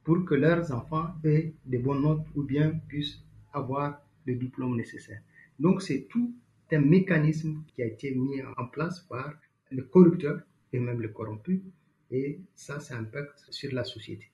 pour 0.05 0.25
que 0.25 0.35
leurs 0.35 0.73
enfants 0.73 1.14
aient 1.25 1.55
des 1.64 1.79
bonnes 1.79 2.03
notes 2.03 2.27
ou 2.35 2.42
bien 2.42 2.73
puissent 2.88 3.21
avoir 3.53 4.03
le 4.27 4.35
diplôme 4.35 4.77
nécessaire. 4.77 5.21
Donc 5.59 5.83
c'est 5.83 6.07
tout 6.09 6.35
un 6.73 6.81
mécanisme 6.81 7.62
qui 7.68 7.83
a 7.83 7.87
été 7.87 8.14
mis 8.14 8.42
en 8.57 8.66
place 8.66 9.01
par 9.01 9.35
le 9.71 9.83
corrupteur 9.85 10.40
et 10.73 10.81
même 10.81 11.01
le 11.01 11.09
corrompu. 11.09 11.62
Et 12.11 12.40
ça, 12.55 12.81
ça 12.81 12.97
impacte 12.97 13.45
sur 13.51 13.73
la 13.73 13.85
société. 13.85 14.31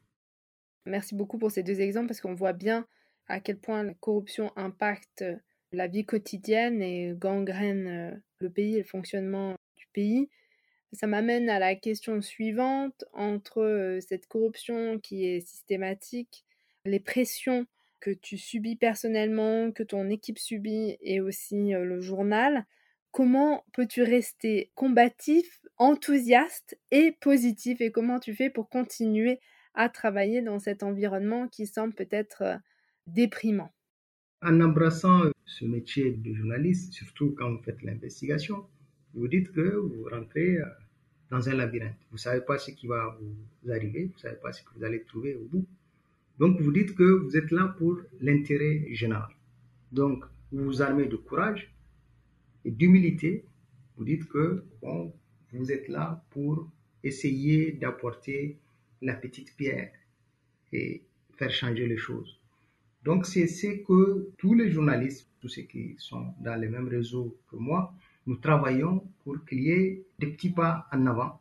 Merci 0.87 1.15
beaucoup 1.15 1.39
pour 1.39 1.51
ces 1.51 1.63
deux 1.63 1.81
exemples 1.81 2.09
parce 2.09 2.21
qu'on 2.21 2.35
voit 2.35 2.53
bien 2.53 2.87
à 3.29 3.41
quel 3.41 3.59
point 3.59 3.83
la 3.83 3.95
corruption 3.95 4.53
impacte 4.57 5.25
la 5.73 5.87
vie 5.87 6.05
quotidienne 6.05 6.83
et 6.83 7.15
gangrène 7.15 7.87
euh, 7.87 8.17
le 8.41 8.51
pays 8.51 8.77
et 8.77 8.79
le 8.79 8.85
fonctionnement 8.85 9.55
du 9.77 9.87
pays. 9.93 10.31
Ça 10.93 11.07
m'amène 11.07 11.51
à 11.51 11.59
la 11.59 11.75
question 11.75 12.23
suivante 12.23 13.05
entre 13.13 13.61
euh, 13.61 14.01
cette 14.01 14.27
corruption 14.27 14.99
qui 14.99 15.27
est 15.27 15.41
systématique, 15.41 16.45
les 16.87 17.01
pressions 17.01 17.67
que 18.01 18.11
tu 18.11 18.39
subis 18.39 18.77
personnellement, 18.77 19.73
que 19.73 19.83
ton 19.83 20.09
équipe 20.09 20.39
subit 20.39 20.97
et 21.03 21.21
aussi 21.21 21.75
euh, 21.75 21.85
le 21.85 22.01
journal. 22.01 22.65
Comment 23.11 23.65
peux-tu 23.75 24.03
rester 24.03 24.71
combatif, 24.75 25.61
enthousiaste 25.77 26.79
et 26.91 27.13
positif 27.13 27.81
et 27.81 27.91
comment 27.91 28.21
tu 28.21 28.35
fais 28.35 28.49
pour 28.49 28.71
continuer 28.71 29.41
à 29.75 29.89
travailler 29.89 30.41
dans 30.41 30.59
cet 30.59 30.83
environnement 30.83 31.49
qui 31.49 31.67
semble 31.67 31.95
peut-être 31.95 32.61
déprimant 33.15 33.73
En 34.43 34.61
embrassant 34.61 35.31
ce 35.45 35.65
métier 35.65 36.13
de 36.13 36.35
journaliste, 36.35 36.93
surtout 36.93 37.35
quand 37.37 37.51
vous 37.51 37.63
faites 37.63 37.83
l'investigation, 37.83 38.67
vous 39.15 39.29
dites 39.29 39.51
que 39.53 39.77
vous 39.77 40.05
rentrez 40.11 40.59
euh, 40.59 40.65
dans 41.31 41.49
un 41.49 41.55
labyrinthe. 41.55 41.99
Vous 42.11 42.17
ne 42.17 42.21
savez 42.21 42.41
pas 42.43 42.59
ce 42.59 42.71
qui 42.71 42.87
va 42.87 43.19
vous 43.21 43.71
arriver, 43.71 44.05
vous 44.05 44.15
ne 44.15 44.19
savez 44.19 44.37
pas 44.37 44.53
ce 44.53 44.63
que 44.63 44.71
vous 44.77 44.85
allez 44.85 45.03
trouver 45.03 45.35
au 45.35 45.45
bout. 45.45 45.67
Donc 46.39 46.61
vous 46.61 46.73
dites 46.73 46.95
que 46.95 47.03
vous 47.03 47.37
êtes 47.37 47.51
là 47.51 47.75
pour 47.79 47.99
l'intérêt 48.21 48.87
général. 48.93 49.31
Donc 49.91 50.25
vous 50.53 50.65
vous 50.65 50.83
armez 50.83 51.07
de 51.07 51.17
courage 51.17 51.73
et 52.65 52.71
d'humilité. 52.71 53.45
Vous 53.97 54.05
dites 54.05 54.29
que 54.29 54.65
vous 55.53 55.73
êtes 55.73 55.89
là 55.89 56.25
pour 56.31 56.71
essayer 57.03 57.73
d'apporter 57.73 58.59
la 59.03 59.15
petite 59.15 59.57
pierre 59.57 59.93
et 60.73 61.03
faire 61.37 61.51
changer 61.51 61.87
les 61.87 61.97
choses. 61.97 62.38
Donc 63.05 63.27
c'est 63.27 63.47
ce 63.47 63.69
que 63.87 64.31
tous 64.39 64.55
les 64.55 64.71
journalistes, 64.71 65.29
tous 65.41 65.49
ceux 65.49 65.63
qui 65.63 65.95
sont 65.99 66.35
dans 66.41 66.57
les 66.57 66.69
mêmes 66.69 66.89
réseaux 66.89 67.37
que 67.51 67.57
moi, 67.57 67.95
nous 68.27 68.37
travaillons 68.37 69.05
pour 69.25 69.45
qu'il 69.47 69.61
y 69.63 69.71
ait 69.71 70.03
des 70.19 70.27
petits 70.29 70.51
pas 70.51 70.87
en 70.93 71.07
avant 71.07 71.41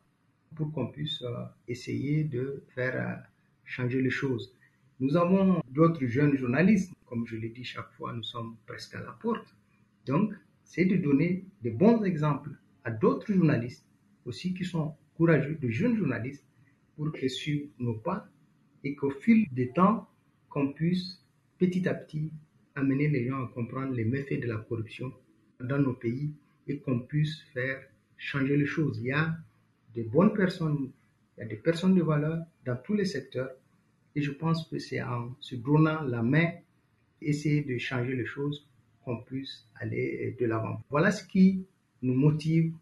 pour 0.56 0.72
qu'on 0.72 0.88
puisse 0.88 1.22
euh, 1.22 1.44
essayer 1.68 2.24
de 2.24 2.64
faire 2.74 2.96
euh, 2.96 3.22
changer 3.66 4.02
les 4.02 4.10
choses. 4.10 4.54
Nous 5.00 5.16
avons 5.16 5.62
d'autres 5.70 6.06
jeunes 6.08 6.36
journalistes, 6.38 6.92
comme 7.06 7.28
je 7.28 7.36
l'ai 7.36 7.50
dit 7.50 7.64
chaque 7.64 7.92
fois, 7.92 8.14
nous 8.14 8.24
sommes 8.24 8.56
presque 8.66 8.96
à 8.96 9.02
la 9.02 9.12
porte. 9.12 9.54
Donc, 10.06 10.34
c'est 10.64 10.86
de 10.86 10.96
donner 10.96 11.46
des 11.62 11.70
bons 11.70 12.04
exemples 12.04 12.52
à 12.84 12.92
d'autres 12.92 13.32
journalistes 13.32 13.86
aussi 14.26 14.54
qui 14.54 14.66
sont 14.66 14.96
courageux, 15.16 15.58
de 15.62 15.70
jeunes 15.70 15.96
journalistes, 15.96 16.46
pour 16.96 17.12
qu'ils 17.12 17.30
suivent 17.30 17.70
nos 17.80 17.94
pas 17.94 18.28
et 18.84 18.96
qu'au 18.96 19.12
fil 19.12 19.48
du 19.52 19.72
temps, 19.72 20.08
qu'on 20.50 20.74
puisse 20.74 21.22
petit 21.58 21.88
à 21.88 21.94
petit 21.94 22.32
amener 22.76 23.08
les 23.08 23.28
gens 23.28 23.44
à 23.44 23.48
comprendre 23.48 23.94
les 23.94 24.06
méfaits 24.06 24.40
de 24.40 24.48
la 24.48 24.58
corruption 24.58 25.12
dans 25.60 25.80
nos 25.80 25.94
pays 25.94 26.32
et 26.68 26.80
qu'on 26.80 27.00
puisse 27.00 27.42
faire 27.54 27.82
changer 28.18 28.58
les 28.58 28.66
choses. 28.66 29.00
Il 29.00 29.08
y 29.08 29.12
a 29.12 29.36
des 29.94 30.04
bonnes 30.04 30.34
personnes, 30.34 30.92
il 31.38 31.42
y 31.42 31.44
a 31.44 31.48
des 31.48 31.56
personnes 31.56 31.96
de 31.96 32.04
valeur 32.04 32.44
dans 32.66 32.78
tous 32.78 32.94
les 32.94 33.06
secteurs 33.06 33.52
et 34.16 34.22
je 34.22 34.32
pense 34.32 34.68
que 34.68 34.80
c'est 34.80 35.02
en 35.02 35.36
se 35.40 35.56
donnant 35.56 36.02
la 36.02 36.22
main, 36.22 36.52
essayer 37.22 37.62
de 37.62 37.78
changer 37.78 38.16
les 38.16 38.26
choses, 38.26 38.68
qu'on 39.04 39.22
puisse 39.24 39.66
aller 39.76 40.36
de 40.40 40.46
l'avant. 40.46 40.82
Voilà 40.90 41.12
ce 41.12 41.26
qui 41.26 41.66
nous 42.02 42.14
motive 42.14 42.74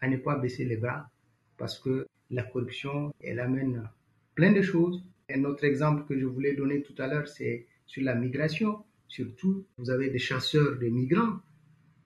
à 0.00 0.08
ne 0.08 0.16
pas 0.16 0.38
baisser 0.38 0.64
les 0.64 0.76
bras 0.76 1.10
parce 1.58 1.78
que 1.78 2.06
la 2.30 2.42
corruption, 2.42 3.14
elle 3.20 3.40
amène 3.40 3.88
plein 4.34 4.52
de 4.52 4.62
choses. 4.62 5.02
Un 5.28 5.44
autre 5.44 5.64
exemple 5.64 6.04
que 6.08 6.18
je 6.18 6.26
voulais 6.26 6.54
donner 6.54 6.82
tout 6.82 6.94
à 6.98 7.06
l'heure, 7.06 7.28
c'est 7.28 7.66
sur 7.86 8.02
la 8.02 8.14
migration. 8.14 8.84
Surtout, 9.08 9.64
vous 9.78 9.90
avez 9.90 10.10
des 10.10 10.18
chasseurs 10.18 10.78
de 10.78 10.86
migrants 10.88 11.40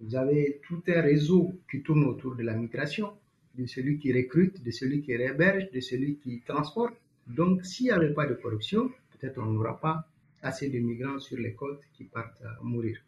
vous 0.00 0.16
avez 0.16 0.60
tout 0.66 0.82
un 0.88 1.02
réseau 1.02 1.52
qui 1.70 1.82
tourne 1.82 2.04
autour 2.04 2.34
de 2.34 2.42
la 2.42 2.54
migration, 2.54 3.12
de 3.54 3.66
celui 3.66 3.98
qui 3.98 4.12
recrute, 4.12 4.62
de 4.62 4.70
celui 4.70 5.02
qui 5.02 5.12
héberge, 5.12 5.70
de 5.72 5.80
celui 5.80 6.16
qui 6.16 6.40
transporte. 6.40 6.94
Donc, 7.26 7.66
s'il 7.66 7.86
n'y 7.86 7.92
avait 7.92 8.14
pas 8.14 8.26
de 8.26 8.34
corruption, 8.34 8.90
peut-être 9.12 9.38
on 9.38 9.46
n'aura 9.46 9.78
pas 9.78 10.08
assez 10.40 10.70
de 10.70 10.78
migrants 10.78 11.18
sur 11.18 11.36
les 11.36 11.52
côtes 11.52 11.82
qui 11.92 12.04
partent 12.04 12.42
mourir. 12.62 12.98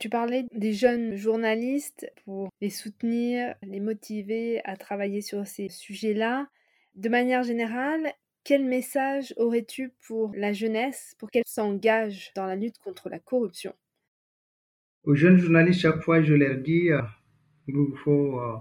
Tu 0.00 0.08
parlais 0.08 0.46
des 0.52 0.72
jeunes 0.72 1.14
journalistes 1.14 2.10
pour 2.24 2.48
les 2.62 2.70
soutenir, 2.70 3.54
les 3.62 3.80
motiver 3.80 4.62
à 4.64 4.76
travailler 4.76 5.20
sur 5.20 5.46
ces 5.46 5.68
sujets-là. 5.68 6.48
De 6.94 7.10
manière 7.10 7.42
générale, 7.42 8.14
quel 8.44 8.64
message 8.64 9.34
aurais-tu 9.36 9.92
pour 10.06 10.32
la 10.34 10.52
jeunesse 10.52 11.14
pour 11.18 11.30
qu'elle 11.30 11.44
s'engage 11.46 12.32
dans 12.34 12.46
la 12.46 12.56
lutte 12.56 12.78
contre 12.78 13.08
la 13.08 13.18
corruption? 13.18 13.74
Aux 15.04 15.14
jeunes 15.14 15.38
journalistes, 15.38 15.80
chaque 15.80 16.02
fois, 16.02 16.22
je 16.22 16.34
leur 16.34 16.58
dis, 16.58 16.90
euh, 16.90 17.02
il 17.68 17.74
vous 17.74 17.94
faut 17.96 18.40
euh, 18.40 18.56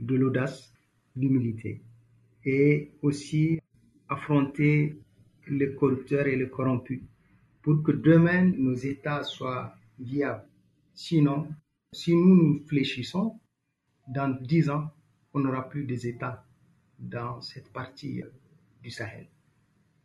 de 0.00 0.14
l'audace, 0.14 0.72
l'humilité 1.16 1.82
et 2.44 2.90
aussi 3.02 3.60
affronter 4.08 4.98
les 5.48 5.74
corrupteurs 5.74 6.26
et 6.26 6.36
les 6.36 6.48
corrompus 6.48 7.00
pour 7.62 7.82
que 7.82 7.92
demain 7.92 8.52
nos 8.56 8.74
États 8.74 9.22
soient 9.22 9.74
viables. 9.98 10.44
Sinon, 10.94 11.48
si 11.92 12.14
nous 12.14 12.34
nous 12.34 12.66
fléchissons, 12.66 13.40
dans 14.08 14.28
dix 14.42 14.68
ans, 14.68 14.90
on 15.32 15.40
n'aura 15.40 15.68
plus 15.68 15.84
des 15.84 16.06
États 16.06 16.44
dans 16.98 17.40
cette 17.40 17.72
partie 17.72 18.22
euh, 18.22 18.28
du 18.84 18.90
Sahel. 18.90 19.26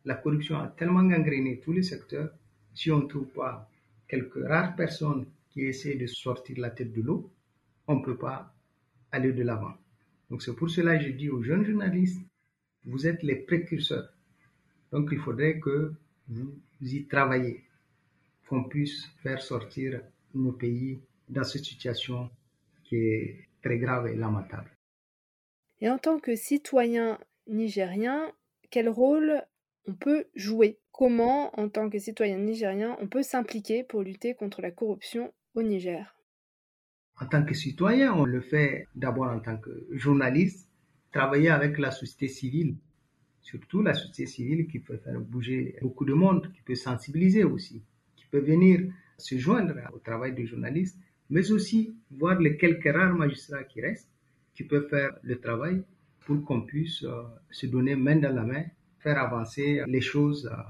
La 0.06 0.16
corruption 0.16 0.58
a 0.58 0.70
tellement 0.70 1.04
gangréné 1.04 1.60
tous 1.60 1.74
les 1.74 1.84
secteurs, 1.84 2.32
si 2.74 2.90
on 2.92 3.04
ne 3.04 3.08
trouve 3.08 3.28
pas 3.28 3.70
quelques 4.08 4.44
rares 4.48 4.76
personnes 4.76 5.28
qui 5.50 5.62
essaie 5.62 5.96
de 5.96 6.08
sortir 6.08 6.58
la 6.60 6.72
tête 6.72 6.94
de 6.94 7.02
l'eau, 7.02 7.30
on 7.88 7.96
ne 7.98 8.04
peut 8.04 8.18
pas 8.18 8.56
aller 9.12 9.34
de 9.34 9.44
l'avant. 9.44 9.76
Donc 10.30 10.42
c'est 10.42 10.56
pour 10.56 10.70
cela 10.70 10.98
que 10.98 11.04
je 11.04 11.12
dis 11.12 11.30
aux 11.30 11.44
jeunes 11.44 11.66
journalistes, 11.66 12.22
vous 12.86 13.06
êtes 13.06 13.22
les 13.22 13.36
précurseurs. 13.36 14.14
Donc 14.92 15.10
il 15.12 15.20
faudrait 15.20 15.60
que 15.60 15.94
vous 16.30 16.56
y 16.82 17.06
travaillez, 17.06 17.66
qu'on 18.48 18.64
puisse 18.64 19.08
faire 19.22 19.42
sortir 19.42 20.02
nos 20.34 20.54
pays 20.54 21.02
dans 21.28 21.44
cette 21.44 21.66
situation 21.66 22.30
qui 22.86 22.96
est 22.96 23.48
très 23.62 23.78
grave 23.78 24.08
et 24.08 24.16
lamentable. 24.16 24.72
Et 25.82 25.90
en 25.90 25.98
tant 25.98 26.20
que 26.20 26.36
citoyen 26.36 27.20
nigérien, 27.48 28.32
quel 28.70 28.90
rôle 28.90 29.42
on 29.88 29.94
peut 29.94 30.26
jouer? 30.36 30.80
Comment, 30.92 31.58
en 31.60 31.70
tant 31.70 31.90
que 31.90 31.98
citoyen 31.98 32.38
nigérien, 32.38 32.98
on 33.02 33.08
peut 33.08 33.24
s'impliquer 33.24 33.84
pour 33.84 34.02
lutter 34.02 34.36
contre 34.36 34.62
la 34.62 34.72
corruption 34.72 35.34
au 35.56 35.64
Niger? 35.64 36.16
En 37.20 37.26
tant 37.26 37.44
que 37.44 37.54
citoyen, 37.54 38.14
on 38.14 38.26
le 38.26 38.42
fait 38.42 38.88
d'abord 38.96 39.30
en 39.30 39.40
tant 39.40 39.58
que 39.58 39.88
journaliste, 39.92 40.70
travailler 41.12 41.50
avec 41.50 41.78
la 41.78 41.92
société 41.92 42.28
civile, 42.28 42.76
surtout 43.42 43.82
la 43.82 43.94
société 43.94 44.26
civile 44.26 44.68
qui 44.68 44.80
peut 44.80 44.98
faire 44.98 45.20
bouger 45.20 45.76
beaucoup 45.82 46.06
de 46.06 46.14
monde, 46.14 46.52
qui 46.54 46.62
peut 46.62 46.76
sensibiliser 46.76 47.44
aussi, 47.44 47.82
qui 48.16 48.26
peut 48.28 48.40
venir 48.40 48.82
se 49.18 49.38
joindre 49.38 49.76
au 49.94 50.00
travail 50.00 50.34
du 50.34 50.46
journaliste, 50.46 50.98
mais 51.30 51.52
aussi 51.52 51.96
voir 52.12 52.40
les 52.40 52.58
quelques 52.58 52.94
rares 52.94 53.16
magistrats 53.16 53.64
qui 53.64 53.82
restent, 53.82 54.10
qui 54.54 54.64
peuvent 54.64 54.88
faire 54.90 55.18
le 55.24 55.40
travail 55.40 55.84
pour 56.30 56.46
qu'on 56.46 56.62
puisse 56.62 57.02
euh, 57.02 57.24
se 57.50 57.66
donner 57.66 57.96
main 57.96 58.18
dans 58.18 58.32
la 58.32 58.44
main, 58.44 58.64
faire 59.00 59.18
avancer 59.18 59.82
les 59.88 60.00
choses, 60.00 60.46
euh, 60.46 60.62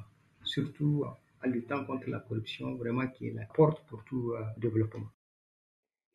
surtout 0.45 1.03
euh, 1.03 1.45
en 1.45 1.51
luttant 1.51 1.83
contre 1.83 2.09
la 2.09 2.19
corruption, 2.19 2.75
vraiment 2.75 3.07
qui 3.07 3.27
est 3.27 3.33
la 3.33 3.43
porte 3.43 3.85
pour 3.87 4.05
tout 4.05 4.33
développement. 4.55 5.09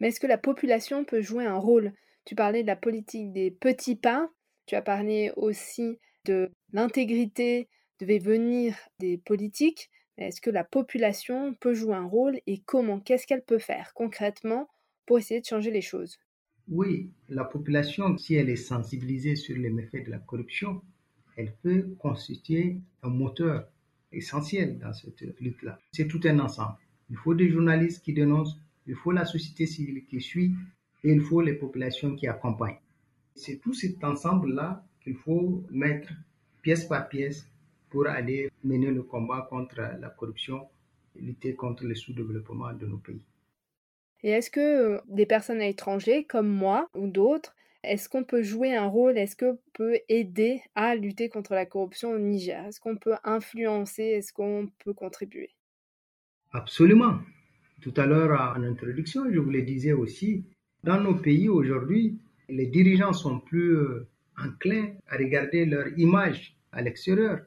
Mais 0.00 0.09
est-ce 0.09 0.18
que 0.18 0.26
la 0.26 0.38
population 0.38 1.04
peut 1.04 1.20
jouer 1.20 1.44
un 1.44 1.59
rôle? 1.59 1.92
Tu 2.24 2.35
parlais 2.35 2.62
de 2.62 2.66
la 2.66 2.76
politique 2.76 3.33
des 3.33 3.50
petits 3.50 3.96
pas, 3.96 4.30
tu 4.64 4.76
as 4.76 4.83
parlé 4.83 5.30
aussi 5.37 5.98
de 6.24 6.50
l'intégrité 6.72 7.68
devait 8.00 8.18
venir 8.18 8.74
des 8.98 9.18
politiques. 9.18 9.90
Est-ce 10.16 10.40
que 10.40 10.50
la 10.50 10.64
population 10.64 11.52
peut 11.52 11.74
jouer 11.74 11.96
un 11.96 12.07
rôle 12.07 12.40
et 12.46 12.62
comment? 12.62 12.98
Qu'est-ce 12.98 13.26
qu'elle 13.26 13.44
peut 13.44 13.59
faire 13.59 13.92
concrètement 13.92 14.68
pour 15.04 15.18
essayer 15.18 15.42
de 15.42 15.46
changer 15.46 15.70
les 15.70 15.83
choses? 15.83 16.18
Oui, 16.68 17.11
la 17.29 17.44
population, 17.44 18.16
si 18.16 18.35
elle 18.35 18.48
est 18.48 18.57
sensibilisée 18.57 19.37
sur 19.37 19.57
les 19.57 19.68
méfaits 19.68 20.07
de 20.07 20.11
la 20.11 20.18
corruption, 20.18 20.83
elle 21.37 21.53
peut 21.62 21.94
constituer 21.98 22.79
un 23.03 23.11
moteur 23.11 23.68
essentiel 24.12 24.79
dans 24.79 24.92
cette 24.94 25.20
lutte-là. 25.40 25.79
C'est 25.92 26.09
tout 26.09 26.20
un 26.24 26.38
ensemble. 26.38 26.77
Il 27.11 27.16
faut 27.16 27.35
des 27.35 27.50
journalistes 27.50 28.03
qui 28.03 28.14
dénoncent, 28.14 28.57
il 28.87 28.94
faut 28.94 29.12
la 29.12 29.27
société 29.27 29.66
civile 29.66 30.07
qui 30.07 30.20
suit 30.20 30.55
et 31.03 31.12
il 31.12 31.20
faut 31.20 31.42
les 31.42 31.55
populations 31.55 32.14
qui 32.16 32.27
accompagnent. 32.29 32.81
C'est 33.35 33.61
tout 33.61 33.74
cet 33.74 34.03
ensemble-là 34.03 34.85
qu'il 35.03 35.16
faut 35.16 35.62
mettre 35.70 36.12
pièce 36.62 36.87
par 36.87 37.09
pièce 37.09 37.46
pour 37.90 38.07
aller 38.07 38.50
mener 38.62 38.90
le 38.90 39.03
combat 39.03 39.46
contre 39.50 39.77
la 39.77 40.09
corruption 40.09 40.66
et 41.14 41.20
lutter 41.20 41.55
contre 41.55 41.85
le 41.85 41.94
sous-développement 41.94 42.72
de 42.72 42.87
nos 42.87 42.98
pays. 42.98 43.20
Et 44.25 44.31
est-ce 44.31 44.51
que 44.51 44.61
euh, 44.95 45.01
des 45.07 45.27
personnes 45.27 45.61
à 45.61 45.67
l'étranger, 45.67 46.25
comme 46.25 46.49
moi 46.49 46.89
ou 46.97 47.07
d'autres, 47.09 47.55
est-ce 47.83 48.09
qu'on 48.09 48.25
peut 48.25 48.43
jouer 48.43 48.75
un 48.75 48.87
rôle 48.87 49.19
Est-ce 49.19 49.37
qu'on 49.37 49.59
peut 49.75 49.99
aider 50.09 50.63
à 50.75 50.97
lutter 50.97 51.29
contre 51.29 51.53
la 51.53 51.67
corruption 51.67 52.13
au 52.13 52.19
Niger? 52.19 52.65
Est-ce 52.65 52.81
qu'on 52.81 52.97
peut 52.97 53.17
influencer? 53.23 54.03
Est-ce 54.03 54.33
qu'on 54.33 54.71
peut 54.83 54.95
contribuer? 54.95 55.51
Absolument. 56.53 57.19
Tout 57.83 57.93
à 57.99 58.07
l'heure, 58.07 58.55
en 58.57 58.63
introduction, 58.63 59.31
je 59.31 59.39
vous 59.39 59.51
le 59.51 59.61
disais 59.61 59.93
aussi, 59.93 60.47
dans 60.85 60.99
nos 60.99 61.17
pays 61.17 61.51
aujourd'hui, 61.51 62.19
les 62.49 62.67
dirigeants 62.67 63.13
sont 63.13 63.41
plus 63.41 63.77
euh, 63.77 64.09
enclins 64.43 64.95
à 65.09 65.19
regarder 65.19 65.67
leur 65.67 65.87
image 65.99 66.57
à 66.73 66.81
l'extérieur. 66.81 67.41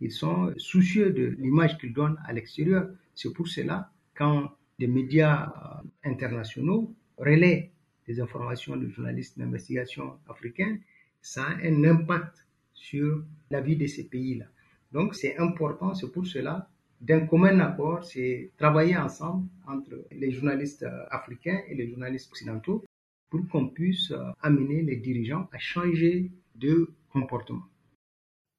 Ils 0.00 0.12
sont 0.12 0.52
soucieux 0.58 1.12
de 1.12 1.34
l'image 1.38 1.78
qu'ils 1.78 1.94
donnent 1.94 2.20
à 2.26 2.34
l'extérieur. 2.34 2.90
C'est 3.14 3.32
pour 3.32 3.48
cela, 3.48 3.90
quand 4.14 4.50
des 4.80 4.86
médias 4.86 5.38
euh, 5.44 6.10
internationaux 6.10 6.94
relaient 7.18 7.70
des 8.06 8.18
informations 8.20 8.76
de 8.76 8.88
journalistes 8.88 9.38
d'investigation 9.38 10.18
africains, 10.28 10.78
ça 11.20 11.44
a 11.44 11.54
un 11.70 11.84
impact 11.84 12.46
sur 12.72 13.22
la 13.50 13.60
vie 13.60 13.76
de 13.76 13.86
ces 13.86 14.04
pays-là. 14.08 14.46
Donc 14.90 15.14
c'est 15.14 15.36
important, 15.36 15.94
c'est 15.94 16.10
pour 16.10 16.26
cela 16.26 16.68
d'un 17.00 17.26
commun 17.26 17.60
accord, 17.60 18.02
c'est 18.04 18.50
travailler 18.56 18.96
ensemble 18.96 19.46
entre 19.66 19.94
les 20.10 20.30
journalistes 20.32 20.82
euh, 20.82 21.18
africains 21.18 21.60
et 21.68 21.74
les 21.74 21.88
journalistes 21.88 22.30
occidentaux 22.30 22.82
pour 23.30 23.46
qu'on 23.48 23.68
puisse 23.68 24.10
euh, 24.10 24.24
amener 24.42 24.80
les 24.82 24.96
dirigeants 24.96 25.46
à 25.52 25.58
changer 25.58 26.30
de 26.54 26.90
comportement. 27.12 27.66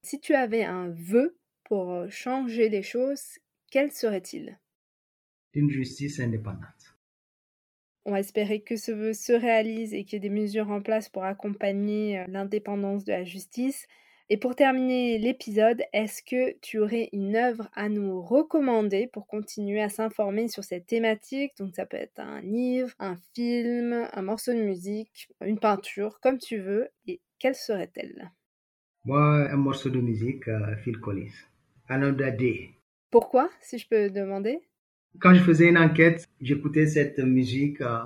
Si 0.03 0.19
tu 0.19 0.33
avais 0.33 0.63
un 0.63 0.89
vœu 0.89 1.35
pour 1.65 2.09
changer 2.09 2.69
les 2.69 2.83
choses, 2.83 3.39
quel 3.71 3.91
serait-il? 3.91 4.57
Une 5.53 5.69
justice 5.69 6.19
indépendante. 6.19 6.95
On 8.05 8.11
va 8.11 8.19
espérer 8.19 8.61
que 8.61 8.77
ce 8.77 8.91
vœu 8.91 9.13
se 9.13 9.33
réalise 9.33 9.93
et 9.93 10.05
qu'il 10.05 10.13
y 10.13 10.17
ait 10.17 10.29
des 10.29 10.33
mesures 10.33 10.71
en 10.71 10.81
place 10.81 11.09
pour 11.09 11.23
accompagner 11.23 12.25
l'indépendance 12.27 13.03
de 13.03 13.11
la 13.11 13.23
justice. 13.23 13.85
Et 14.29 14.37
pour 14.37 14.55
terminer 14.55 15.17
l'épisode, 15.17 15.83
est-ce 15.91 16.23
que 16.23 16.57
tu 16.61 16.79
aurais 16.79 17.09
une 17.11 17.35
œuvre 17.35 17.69
à 17.73 17.89
nous 17.89 18.21
recommander 18.21 19.07
pour 19.07 19.27
continuer 19.27 19.81
à 19.81 19.89
s'informer 19.89 20.47
sur 20.47 20.63
cette 20.63 20.87
thématique? 20.87 21.51
Donc 21.59 21.75
ça 21.75 21.85
peut 21.85 21.97
être 21.97 22.19
un 22.19 22.39
livre, 22.39 22.91
un 22.97 23.17
film, 23.35 24.07
un 24.13 24.21
morceau 24.21 24.53
de 24.53 24.61
musique, 24.63 25.27
une 25.45 25.59
peinture, 25.59 26.21
comme 26.21 26.37
tu 26.37 26.59
veux. 26.59 26.87
Et 27.07 27.19
quelle 27.39 27.55
serait-elle? 27.55 28.31
Moi, 29.03 29.51
un 29.51 29.57
morceau 29.57 29.89
de 29.89 29.99
musique, 29.99 30.47
euh, 30.47 30.77
Phil 30.77 30.97
Collins. 30.97 31.49
Another 31.89 32.35
Day. 32.35 32.69
Pourquoi, 33.09 33.49
si 33.59 33.77
je 33.77 33.87
peux 33.87 34.09
demander? 34.09 34.61
Quand 35.19 35.33
je 35.33 35.41
faisais 35.43 35.67
une 35.69 35.77
enquête, 35.77 36.27
j'écoutais 36.39 36.87
cette 36.87 37.19
musique, 37.19 37.81
euh, 37.81 37.99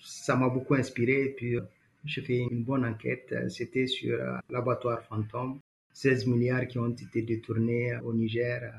ça 0.00 0.36
m'a 0.36 0.48
beaucoup 0.48 0.74
inspiré. 0.74 1.34
Puis 1.36 1.56
euh, 1.56 1.62
j'ai 2.04 2.22
fait 2.22 2.38
une 2.38 2.64
bonne 2.64 2.84
enquête. 2.84 3.34
C'était 3.48 3.86
sur 3.86 4.18
l'abattoir 4.50 5.02
fantôme 5.02 5.60
16 5.94 6.26
milliards 6.26 6.66
qui 6.66 6.78
ont 6.78 6.90
été 6.90 7.22
détournés 7.22 7.96
au 8.04 8.12
Niger 8.12 8.72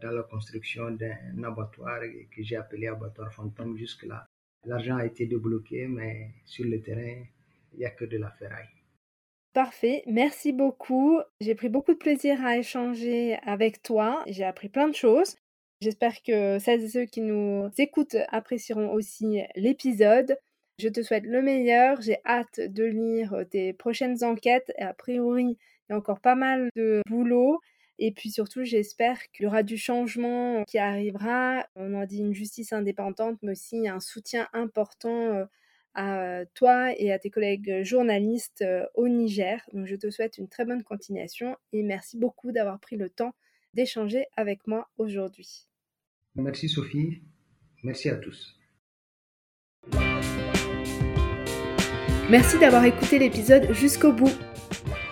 dans 0.00 0.10
la 0.10 0.22
construction 0.22 0.90
d'un 0.90 1.42
abattoir 1.44 2.00
que 2.30 2.42
j'ai 2.42 2.56
appelé 2.56 2.86
abattoir 2.86 3.32
fantôme 3.32 3.76
jusque-là. 3.76 4.26
L'argent 4.66 4.96
a 4.96 5.06
été 5.06 5.26
débloqué, 5.26 5.86
mais 5.88 6.30
sur 6.44 6.66
le 6.66 6.80
terrain, 6.80 7.24
il 7.72 7.78
n'y 7.78 7.84
a 7.86 7.90
que 7.90 8.04
de 8.04 8.18
la 8.18 8.30
ferraille. 8.30 8.68
Parfait, 9.52 10.02
merci 10.06 10.52
beaucoup. 10.52 11.18
J'ai 11.40 11.54
pris 11.54 11.68
beaucoup 11.68 11.92
de 11.92 11.98
plaisir 11.98 12.44
à 12.44 12.56
échanger 12.58 13.36
avec 13.42 13.82
toi. 13.82 14.22
J'ai 14.28 14.44
appris 14.44 14.68
plein 14.68 14.88
de 14.88 14.94
choses. 14.94 15.36
J'espère 15.80 16.22
que 16.22 16.58
celles 16.58 16.84
et 16.84 16.88
ceux 16.88 17.06
qui 17.06 17.22
nous 17.22 17.70
écoutent 17.78 18.16
apprécieront 18.28 18.92
aussi 18.92 19.40
l'épisode. 19.56 20.36
Je 20.78 20.88
te 20.88 21.02
souhaite 21.02 21.24
le 21.24 21.40
meilleur. 21.42 22.00
J'ai 22.02 22.18
hâte 22.26 22.60
de 22.60 22.84
lire 22.84 23.44
tes 23.50 23.72
prochaines 23.72 24.22
enquêtes. 24.22 24.72
Et 24.78 24.82
a 24.82 24.92
priori, 24.92 25.56
il 25.88 25.92
y 25.92 25.94
a 25.94 25.96
encore 25.96 26.20
pas 26.20 26.34
mal 26.34 26.68
de 26.76 27.00
boulot. 27.08 27.60
Et 27.98 28.12
puis 28.12 28.30
surtout, 28.30 28.64
j'espère 28.64 29.18
qu'il 29.30 29.44
y 29.44 29.46
aura 29.46 29.62
du 29.62 29.76
changement 29.76 30.64
qui 30.64 30.78
arrivera. 30.78 31.66
On 31.76 31.94
a 32.00 32.06
dit 32.06 32.18
une 32.20 32.34
justice 32.34 32.72
indépendante, 32.72 33.38
mais 33.42 33.52
aussi 33.52 33.88
un 33.88 34.00
soutien 34.00 34.48
important 34.54 35.34
euh, 35.34 35.44
à 35.94 36.44
toi 36.54 36.92
et 36.98 37.12
à 37.12 37.18
tes 37.18 37.30
collègues 37.30 37.82
journalistes 37.84 38.62
euh, 38.62 38.86
au 38.94 39.08
Niger. 39.08 39.62
Donc 39.72 39.86
je 39.86 39.96
te 39.96 40.10
souhaite 40.10 40.38
une 40.38 40.48
très 40.48 40.64
bonne 40.64 40.82
continuation 40.82 41.56
et 41.72 41.82
merci 41.82 42.16
beaucoup 42.18 42.52
d'avoir 42.52 42.80
pris 42.80 42.96
le 42.96 43.10
temps 43.10 43.34
d'échanger 43.74 44.26
avec 44.36 44.66
moi 44.66 44.88
aujourd'hui. 44.98 45.69
Merci 46.36 46.68
Sophie, 46.68 47.22
merci 47.82 48.08
à 48.08 48.16
tous. 48.16 48.56
Merci 52.30 52.58
d'avoir 52.58 52.84
écouté 52.84 53.18
l'épisode 53.18 53.72
jusqu'au 53.72 54.12
bout. 54.12 54.30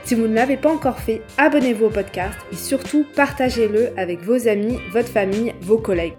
Si 0.05 0.15
vous 0.15 0.29
ne 0.29 0.35
l'avez 0.35 0.57
pas 0.57 0.73
encore 0.73 1.01
fait, 1.01 1.23
abonnez-vous 1.37 1.87
au 1.87 1.91
podcast 1.91 2.39
et 2.53 2.57
surtout 2.57 3.05
partagez-le 3.17 3.99
avec 3.99 4.21
vos 4.21 4.47
amis, 4.47 4.79
votre 4.93 5.09
famille, 5.09 5.53
vos 5.61 5.79
collègues. 5.79 6.17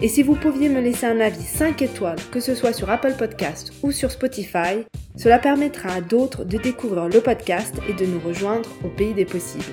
Et 0.00 0.08
si 0.08 0.22
vous 0.22 0.34
pouviez 0.34 0.70
me 0.70 0.80
laisser 0.80 1.06
un 1.06 1.20
avis 1.20 1.44
5 1.44 1.82
étoiles, 1.82 2.18
que 2.32 2.40
ce 2.40 2.54
soit 2.54 2.72
sur 2.72 2.88
Apple 2.90 3.14
Podcast 3.18 3.74
ou 3.82 3.92
sur 3.92 4.10
Spotify, 4.10 4.86
cela 5.14 5.38
permettra 5.38 5.90
à 5.90 6.00
d'autres 6.00 6.44
de 6.44 6.56
découvrir 6.56 7.08
le 7.08 7.20
podcast 7.20 7.76
et 7.86 7.92
de 7.92 8.06
nous 8.06 8.18
rejoindre 8.18 8.70
au 8.82 8.88
pays 8.88 9.12
des 9.12 9.26
possibles. 9.26 9.64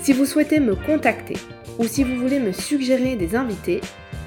Si 0.00 0.14
vous 0.14 0.24
souhaitez 0.24 0.60
me 0.60 0.74
contacter 0.74 1.36
ou 1.80 1.84
si 1.84 2.04
vous 2.04 2.16
voulez 2.16 2.38
me 2.38 2.52
suggérer 2.52 3.16
des 3.16 3.34
invités, 3.34 3.80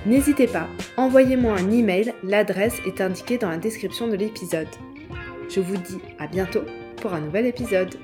n'hésitez 0.07 0.47
pas, 0.47 0.67
envoyez-moi 0.97 1.53
un 1.53 1.71
email, 1.71 2.15
l'adresse 2.23 2.79
est 2.87 2.99
indiquée 2.99 3.37
dans 3.37 3.49
la 3.49 3.57
description 3.57 4.07
de 4.07 4.15
l'épisode. 4.15 4.67
Je 5.49 5.59
vous 5.59 5.77
dis 5.77 5.99
à 6.17 6.25
bientôt 6.25 6.63
pour 6.97 7.13
un 7.13 7.21
nouvel 7.21 7.45
épisode. 7.45 7.95